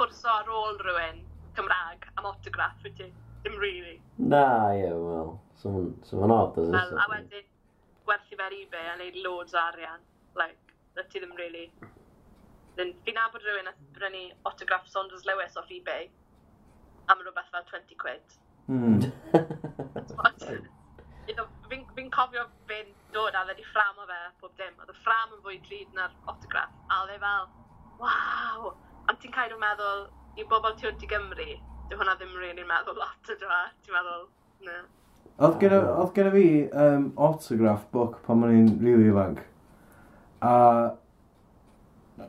[0.00, 1.20] cwrso ar ôl rhywun
[1.58, 3.10] Cymraeg am autograff, wyt ti?
[3.44, 3.98] Dim really.
[4.16, 4.46] Na,
[4.76, 5.34] ie, wel.
[5.60, 6.96] So mae'n odd, ys ys.
[6.96, 7.44] A wedyn,
[8.08, 10.00] gwerthu fe'r ebay a neud loads o arian.
[10.38, 11.68] Like, that ti ddim really
[12.76, 16.08] Then, Fi'n nabod rhywun nath brynu autograff Saunders Lewis off eBay
[17.08, 18.38] am rhywbeth fel 20 quid.
[18.68, 19.04] Mm.
[21.70, 24.74] fi'n fi cofio fe'n dod a dde di ffram o fe pob dim.
[24.80, 26.74] Oedd y e ffram yn fwy drud na'r autograff.
[26.88, 27.48] A oedd e fel,
[28.00, 28.72] waw!
[29.04, 30.04] Ond ti'n cael o'n meddwl,
[30.40, 31.48] i bobl tu di Gymru,
[31.90, 33.62] dyw hwnna ddim rili'n meddwl lot ydw e.
[33.84, 34.28] Ti'n meddwl,
[34.66, 34.82] na.
[35.44, 36.46] Oedd gyda fi
[36.84, 39.42] um, autograph book pan o'n i'n rili really ifanc.
[40.44, 40.54] A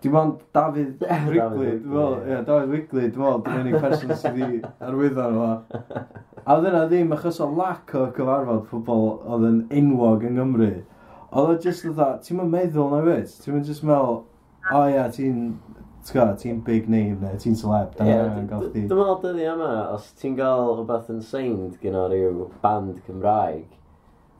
[0.01, 4.37] Dim ond Dafydd Wigley, dwi'n meddwl, ie, David Wigley, dwi'n meddwl, dwi'n unig person sydd
[4.39, 5.49] wedi arwyddo'n fo.
[6.45, 10.71] A oedd yna ddim achos o lack o cyfarfod pobl oedd yn enwog yng Nghymru.
[11.29, 13.35] Oedd o just oedd ti'n mynd meddwl na wyt?
[13.43, 14.23] ti'n mynd just meddwl,
[14.73, 15.43] o ia, ti'n,
[16.09, 18.87] ti'n big name neu, ti'n celeb, da yn gael chdi.
[18.89, 23.69] Dwi'n meddwl dyddi yma, os ti'n gael rhywbeth yn seind gyda rhyw band Cymraeg,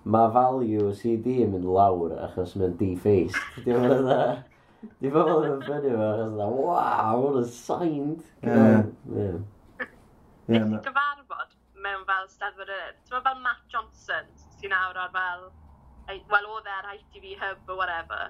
[0.10, 3.38] mae value o CD yn mynd lawr achos mae'n defaced.
[3.62, 4.44] Dwi'n meddwl
[5.02, 8.24] Di pobl yn ffynnu fo, achos dda, waw, what a signed.
[8.46, 9.30] Ie.
[10.52, 11.56] Nes i gyfarfod
[11.86, 13.00] mewn fel Steddfod yr Urdd.
[13.08, 15.48] Ti'n fel Matt Johnson, sy'n awr ar fel,
[16.34, 18.30] wel, oedd e'r ITV Hub or whatever.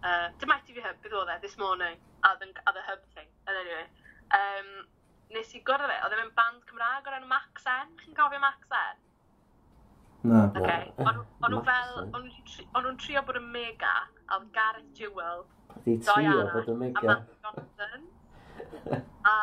[0.00, 3.28] Uh, dim ITV Hub, beth oedd e, this morning, oedd other hub thing.
[3.46, 3.86] And anyway,
[4.38, 4.72] um,
[5.34, 8.76] nes i gwrdd fe, oedd e'n band Cymraeg o'r enw Max N, chi'n cofio Max
[8.80, 9.06] N?
[10.30, 10.40] Na.
[10.52, 10.90] Okay.
[11.00, 12.26] O'n nhw fel, o'n
[12.84, 13.94] nhw'n trio bod yn mega,
[14.30, 15.46] a Gareth Jewell
[15.86, 17.16] Di tri o bod yn mega.
[17.44, 18.06] Johnson.
[19.30, 19.34] a,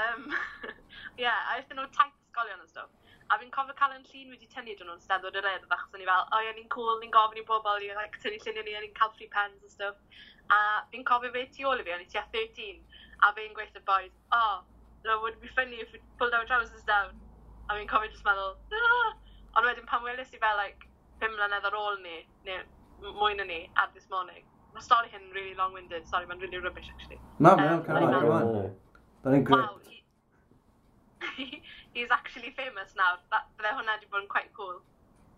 [0.00, 0.26] um,
[1.18, 2.90] ie, yeah, a eithon nhw tait ysgolion a stwff.
[3.32, 6.04] A fi'n cofio cael yn llun wedi tynnu dyn nhw'n steddod yr edd, achos o'n
[6.04, 8.66] i fel, o, oh, yeah, ni'n cool, ni'n gofyn i bobl, i like, tynnu lluniau
[8.66, 10.20] ni, a ni'n cael free pens a stwff.
[10.52, 10.58] A
[10.92, 12.80] fi'n cofio fe tu ôl i fi, o'n i tua 13,
[13.24, 14.60] a fi'n gweithio boys, oh,
[15.06, 17.16] no, would be funny if we pulled our trousers down.
[17.68, 19.12] A fi'n cofio just meddwl, ah!
[19.56, 20.88] Ond wedyn pan weles i fel, like,
[21.24, 25.26] 5 mlynedd ar ôl ni, neu mwy na ni, at this morning, Mae stori hyn
[25.26, 26.06] yn really long-winded.
[26.08, 27.20] Sorry, mae'n really rubbish, actually.
[27.38, 28.72] No, mae'n um, cael ei wneud.
[29.22, 29.60] That ain't great.
[29.60, 29.78] Wow,
[31.36, 31.62] he,
[31.92, 33.20] he's actually famous now.
[33.30, 34.80] That, bydde hwnna wedi bod yn quite cool.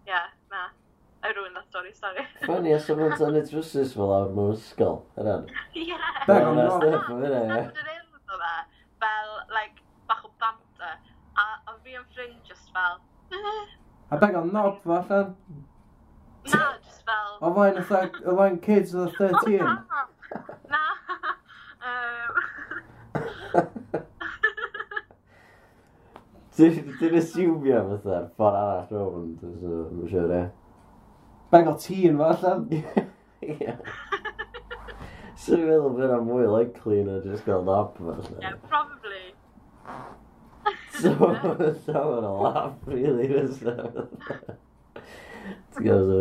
[0.09, 0.70] Yeah, na.
[1.24, 2.24] I ruined that story, sorry.
[2.45, 5.47] Funny, os o'n mynd yn y drwsus fel awr mewn ysgol, yna'n.
[5.72, 6.11] Yeah.
[6.28, 8.43] Beg o'n mynd yn ysgol.
[9.05, 10.99] Fel, like, bach o banter.
[11.41, 13.01] A, a fi yn ffrind just fel...
[14.12, 15.32] A beg o'n nob fo allan?
[16.53, 16.66] Na,
[17.09, 17.31] fel...
[17.41, 17.75] O fain,
[18.25, 19.59] o fain kids oedd 13?
[20.71, 20.83] Na.
[26.55, 30.43] Dwi'n asiwmio fatha'r ffordd arall rownd, dwi'n siŵr e.
[31.51, 32.63] Bang o tîn fa allan?
[33.43, 33.75] Ie.
[35.35, 38.39] Swn i'n meddwl bod yna mwy likely na just gael nap fa allan.
[38.39, 39.35] Yeah, probably.
[40.95, 41.11] So,
[41.85, 43.75] so yn a lap, really, fysa.
[45.75, 46.13] Ti'n gael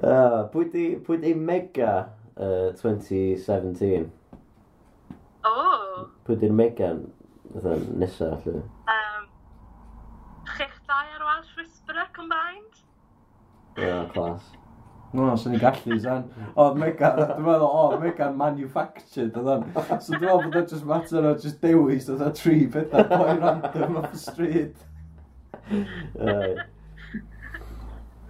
[0.00, 2.08] Uh, pwy di, pwy di Mega
[2.40, 4.08] uh, 2017?
[5.44, 6.08] Oh.
[6.24, 7.04] Pwy di'r Megan
[8.00, 8.62] nesa allu?
[8.88, 9.28] Um,
[10.54, 12.80] chi'ch dau ar Welsh Whisperer combined?
[13.76, 14.42] Yeah, class.
[15.12, 16.24] No, sy'n ni gallu, san.
[16.56, 19.66] O, Megan, dwi'n meddwl, o, Megan manufactured, oedd o'n.
[20.00, 23.34] So dwi'n meddwl bod o'n just matter o just dewis, oedd oedden tri bethau, boi
[23.36, 24.76] random off the street.
[26.16, 26.64] Right.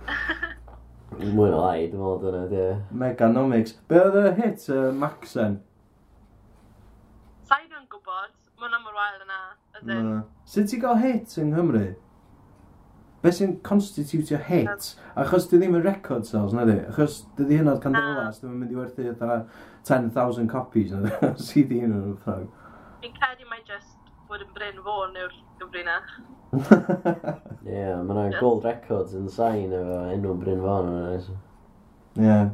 [1.20, 2.68] Mwy o lai, dwi'n meddwl dyna, ie.
[3.02, 3.74] Meganomics.
[3.90, 5.58] Be oedd y hit, uh, Maxen?
[7.48, 8.32] Sa'i dwi'n gwybod,
[8.62, 9.40] mae'n am yr wael yna,
[9.80, 10.08] ydyn.
[10.08, 10.16] Na.
[10.48, 11.84] Sut ti'n gael hit yng Nghymru?
[13.22, 14.88] Be sy'n constitutio hit?
[15.20, 16.80] Achos dwi ddim yn record sales, na di?
[16.90, 19.06] Achos dwi ddim hynod candelas, dwi'n mynd i werthu
[19.86, 21.34] 10,000 copies, na di?
[21.50, 22.48] CD yn o'n ffrog.
[23.04, 24.01] Fi'n credu mae'n just
[24.32, 26.12] bod yn Bryn Fôn yw'r gyfrinach.
[26.56, 28.38] Ie, yeah, mae yna yeah.
[28.40, 31.26] Gold Records yn sain efo enw Bryn Fôn yn oes.
[32.16, 32.24] Ie.
[32.24, 32.46] Yeah.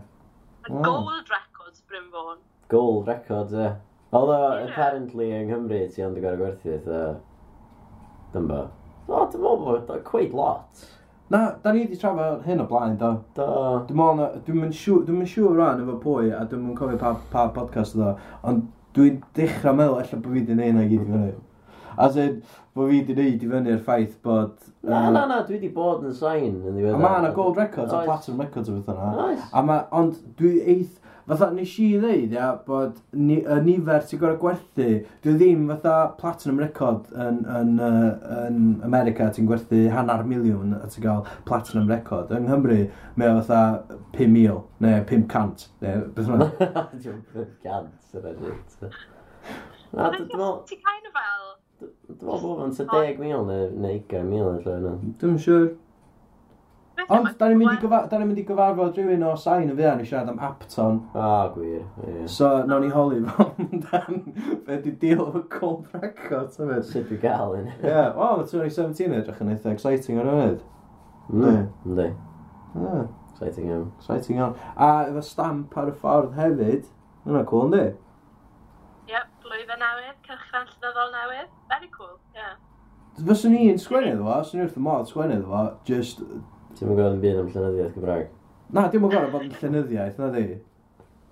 [0.66, 0.80] Oh.
[0.82, 2.42] Gold Records Bryn Fôn.
[2.72, 3.62] Gold Records, ie.
[3.62, 3.78] Yeah.
[4.10, 4.66] Although, yeah.
[4.66, 7.02] apparently, yng Nghymru ti ond y gorau gwerthu, eitha...
[8.34, 8.60] Dymba.
[9.06, 10.86] O, dim ond bod, quite lot.
[11.30, 13.12] Na, da ni wedi trafod hyn o blaen, do.
[13.38, 13.50] Do.
[13.86, 16.98] Dwi'n meddwl, dwi'n mynd siŵr, dwi'n mynd siŵr rhan efo pwy, a dwi'n mynd cofio
[16.98, 18.66] pa, pa podcast do, ond
[18.96, 21.36] dwi'n dechrau meddwl allan bod fi wedi neud na i gyd i fyny.
[21.98, 22.38] As in,
[22.74, 24.54] bod fi wedi neud i fyny i'r ffaith bod...
[24.86, 26.94] Na, na, na, dwi wedi bod yn sain yn ddiweddar.
[26.94, 29.10] A ma' yna gold records a platinum records o beth yna.
[29.26, 29.44] Oes.
[29.52, 30.96] A ma, ond dwi eith...
[31.28, 34.86] Fatha, nes i ddeud, ia, bod ni, y nifer ti'n gorau gwerthu,
[35.20, 40.88] dwi ddim fatha platinum record yn, yn, uh, yn America, ti'n gwerthu hanner miliwn a
[40.88, 41.20] ti'n cael
[41.50, 42.32] platinum record.
[42.32, 42.78] Yng Nghymru,
[43.20, 46.48] mae o fatha 5,000, neu 500, neu beth yna.
[46.94, 48.40] 500, sy'n rhaid.
[49.92, 54.78] Ti'n kind of fel, Dwi'n meddwl bod o'n 10 mil neu 20 mil ar lle
[54.80, 54.94] yna.
[55.20, 55.68] Dwi'n siŵr.
[57.08, 60.98] Ond, da ni'n mynd i gyfarfod rhywun o sain y fydda ni siarad am Apton.
[61.14, 62.24] A, gwir, ie.
[62.28, 64.18] So, nawn ni holi fo amdan
[64.66, 66.88] be di deal efo cold record, ti'n mynd?
[66.88, 67.70] Sut i gael un.
[67.78, 70.66] Ie, wow, 2017 edrych yn eitha exciting ar ymwneud.
[71.30, 72.10] Mm, ynddi.
[73.30, 73.88] Exciting iawn.
[74.02, 74.58] Exciting iawn.
[74.74, 76.90] A efo stamp ar y ffordd hefyd,
[77.30, 77.86] yna cool, ynddi?
[79.58, 81.50] swyddfa newydd, cylchfan llenyddol newydd.
[81.70, 82.54] Very cool, yeah.
[83.18, 86.22] Fyswn i'n sgwennu iddo fo, swn i wrth y modd sgwennu iddo fo, just...
[86.78, 88.28] Ti'n mynd gweld yn byd am llenyddiaeth Gymraeg?
[88.76, 90.44] Na, dim yn gorau bod yn llenyddiaeth, na di?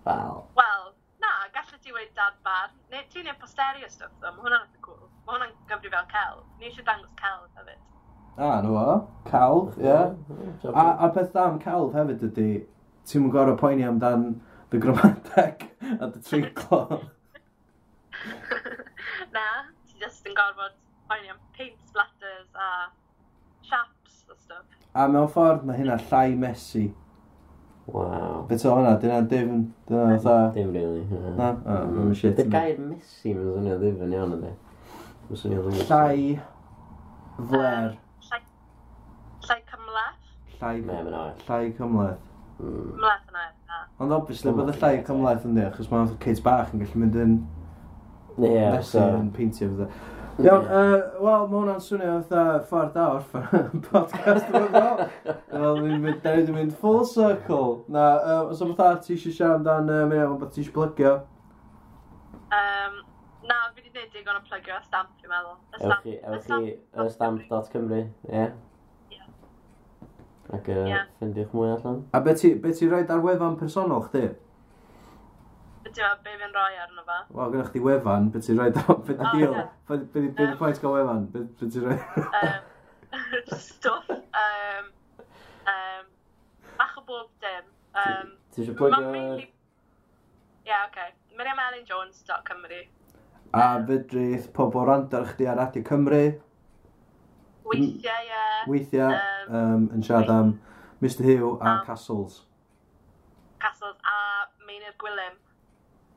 [0.08, 0.40] Wel.
[0.58, 0.88] Wel,
[1.22, 2.72] na, gallai ti wedi dadbar.
[2.90, 5.04] Ne, ti'n ei posterio stwff ddo, mae hwnna'n eitha cool.
[5.28, 6.42] Mae hwnna'n gyfri fel celf.
[6.58, 7.84] Ni eisiau dangos celf hefyd.
[8.36, 8.98] A, no fo.
[9.30, 9.86] Calf, ie.
[9.86, 10.72] Yeah.
[10.72, 12.50] A, a peth da am calf hefyd ydy,
[13.06, 14.32] ti'n mynd gorau poeni amdan
[14.72, 15.68] dy gramadeg
[16.00, 17.04] a dy triglo
[19.36, 19.48] na,
[19.86, 20.76] ti just yn gorfod
[21.10, 22.70] poeni am paint splatters a
[23.62, 24.64] chaps a stuff.
[24.96, 26.86] A mewn ffordd mae hynna llai messy.
[27.86, 28.46] Wow.
[28.48, 30.50] Beth o hwnna, dyna dyfn, dyna fatha...
[30.56, 31.04] Dim really.
[31.38, 32.14] Na, o, mae'n mm.
[32.18, 32.34] shit.
[32.38, 34.52] Dy'r gair messy, mae'n swnio dyfn iawn ydy.
[35.28, 35.84] Mae'n swnio ddwys.
[35.90, 37.92] Llai fler.
[39.46, 40.32] Llai cymleth.
[40.56, 40.72] Llai...
[40.80, 41.44] Ne, mae'n oed.
[41.46, 42.24] Llai cymleth.
[42.56, 42.88] Mm.
[42.88, 43.84] Cymleth yna, na.
[44.02, 47.38] Ond obviously, bydd y llai cymleth di, achos mae'n kids bach yn gallu mynd yn
[48.36, 49.00] Ie, yeah, so...
[49.16, 49.88] yn peintio fydda.
[50.36, 50.72] Iawn, yeah.
[50.76, 55.38] uh, wel, mae hwnna'n swnio fatha ffordd da orffan podcast yma fel.
[55.54, 57.86] Wel, ni'n mynd, da ni wedi mynd full circle.
[57.88, 60.60] Na, uh, os so o'n fatha ti eisiau siarad amdan, uh, mae'n iawn, beth ti
[60.60, 61.14] eisiau plygio?
[62.52, 63.00] Um,
[63.48, 65.56] na, fi wedi gwneud digon o plygio y stamp, fi'n meddwl.
[65.80, 68.46] Ewch chi, ewch chi, y stamp.cymru, ie?
[70.52, 71.08] Ac, uh, yeah.
[71.16, 72.02] ffindiwch mwy allan.
[72.12, 74.28] A beth ti, be ti roed ar wefan personol, chdi?
[75.96, 77.16] ffindio be fi'n rhoi arno fa.
[77.32, 78.96] Wel, gyda chdi wefan, beth ti'n rhoi do?
[79.06, 79.54] Beth na gil?
[79.88, 81.22] Beth yw'r pwynt gael wefan?
[81.32, 81.96] Beth ti'n rhoi?
[83.66, 84.10] Stwff.
[84.10, 84.90] Um,
[85.72, 86.10] um,
[86.76, 87.70] bach o bob dim.
[87.96, 89.12] Um, ti eisiau plygio...
[89.14, 89.46] Ie,
[90.66, 91.06] yeah, oce.
[91.06, 91.14] Okay.
[91.38, 92.82] MiriamEllenJones.Cymru
[93.56, 96.22] A fydrith pobl rand ar chdi ar Radio Cymru?
[97.66, 98.44] Weithiau, ie.
[98.70, 99.16] Weithiau,
[99.48, 100.52] um, yn siarad am
[101.00, 102.42] Mr Hugh a Castles.
[103.62, 104.20] Castles a
[104.68, 105.40] Maenir Gwilym.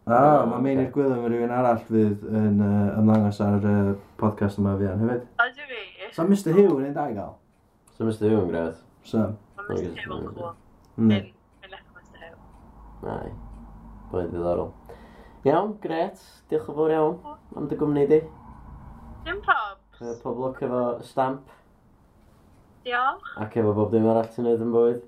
[0.09, 4.57] O, mae Meinir Gwilym yn rhywun arall fydd yn uh, ymddangos ar y uh, podcast
[4.57, 5.27] yma fi an hefyd.
[5.37, 6.07] O, dwi fi.
[6.15, 7.35] So Mr Hugh yn ein da i gael?
[7.93, 8.79] So Mr Hugh yn gred.
[9.05, 9.27] So.
[9.59, 10.55] Mae Mr Hugh yn cool.
[10.97, 11.11] Mm.
[11.13, 12.39] Yn lech Mr Hugh.
[13.03, 13.29] Nai.
[14.09, 14.73] Bwyd ddiddorol.
[15.45, 16.25] Iawn, gret.
[16.49, 18.19] Diolch yn fawr iawn am dy gwmni di.
[19.29, 19.77] Dim prob.
[20.23, 21.53] Pob lwc efo stamp.
[22.87, 23.29] Diolch.
[23.45, 25.05] Ac efo bob dim arall ti'n neud yn bywyd.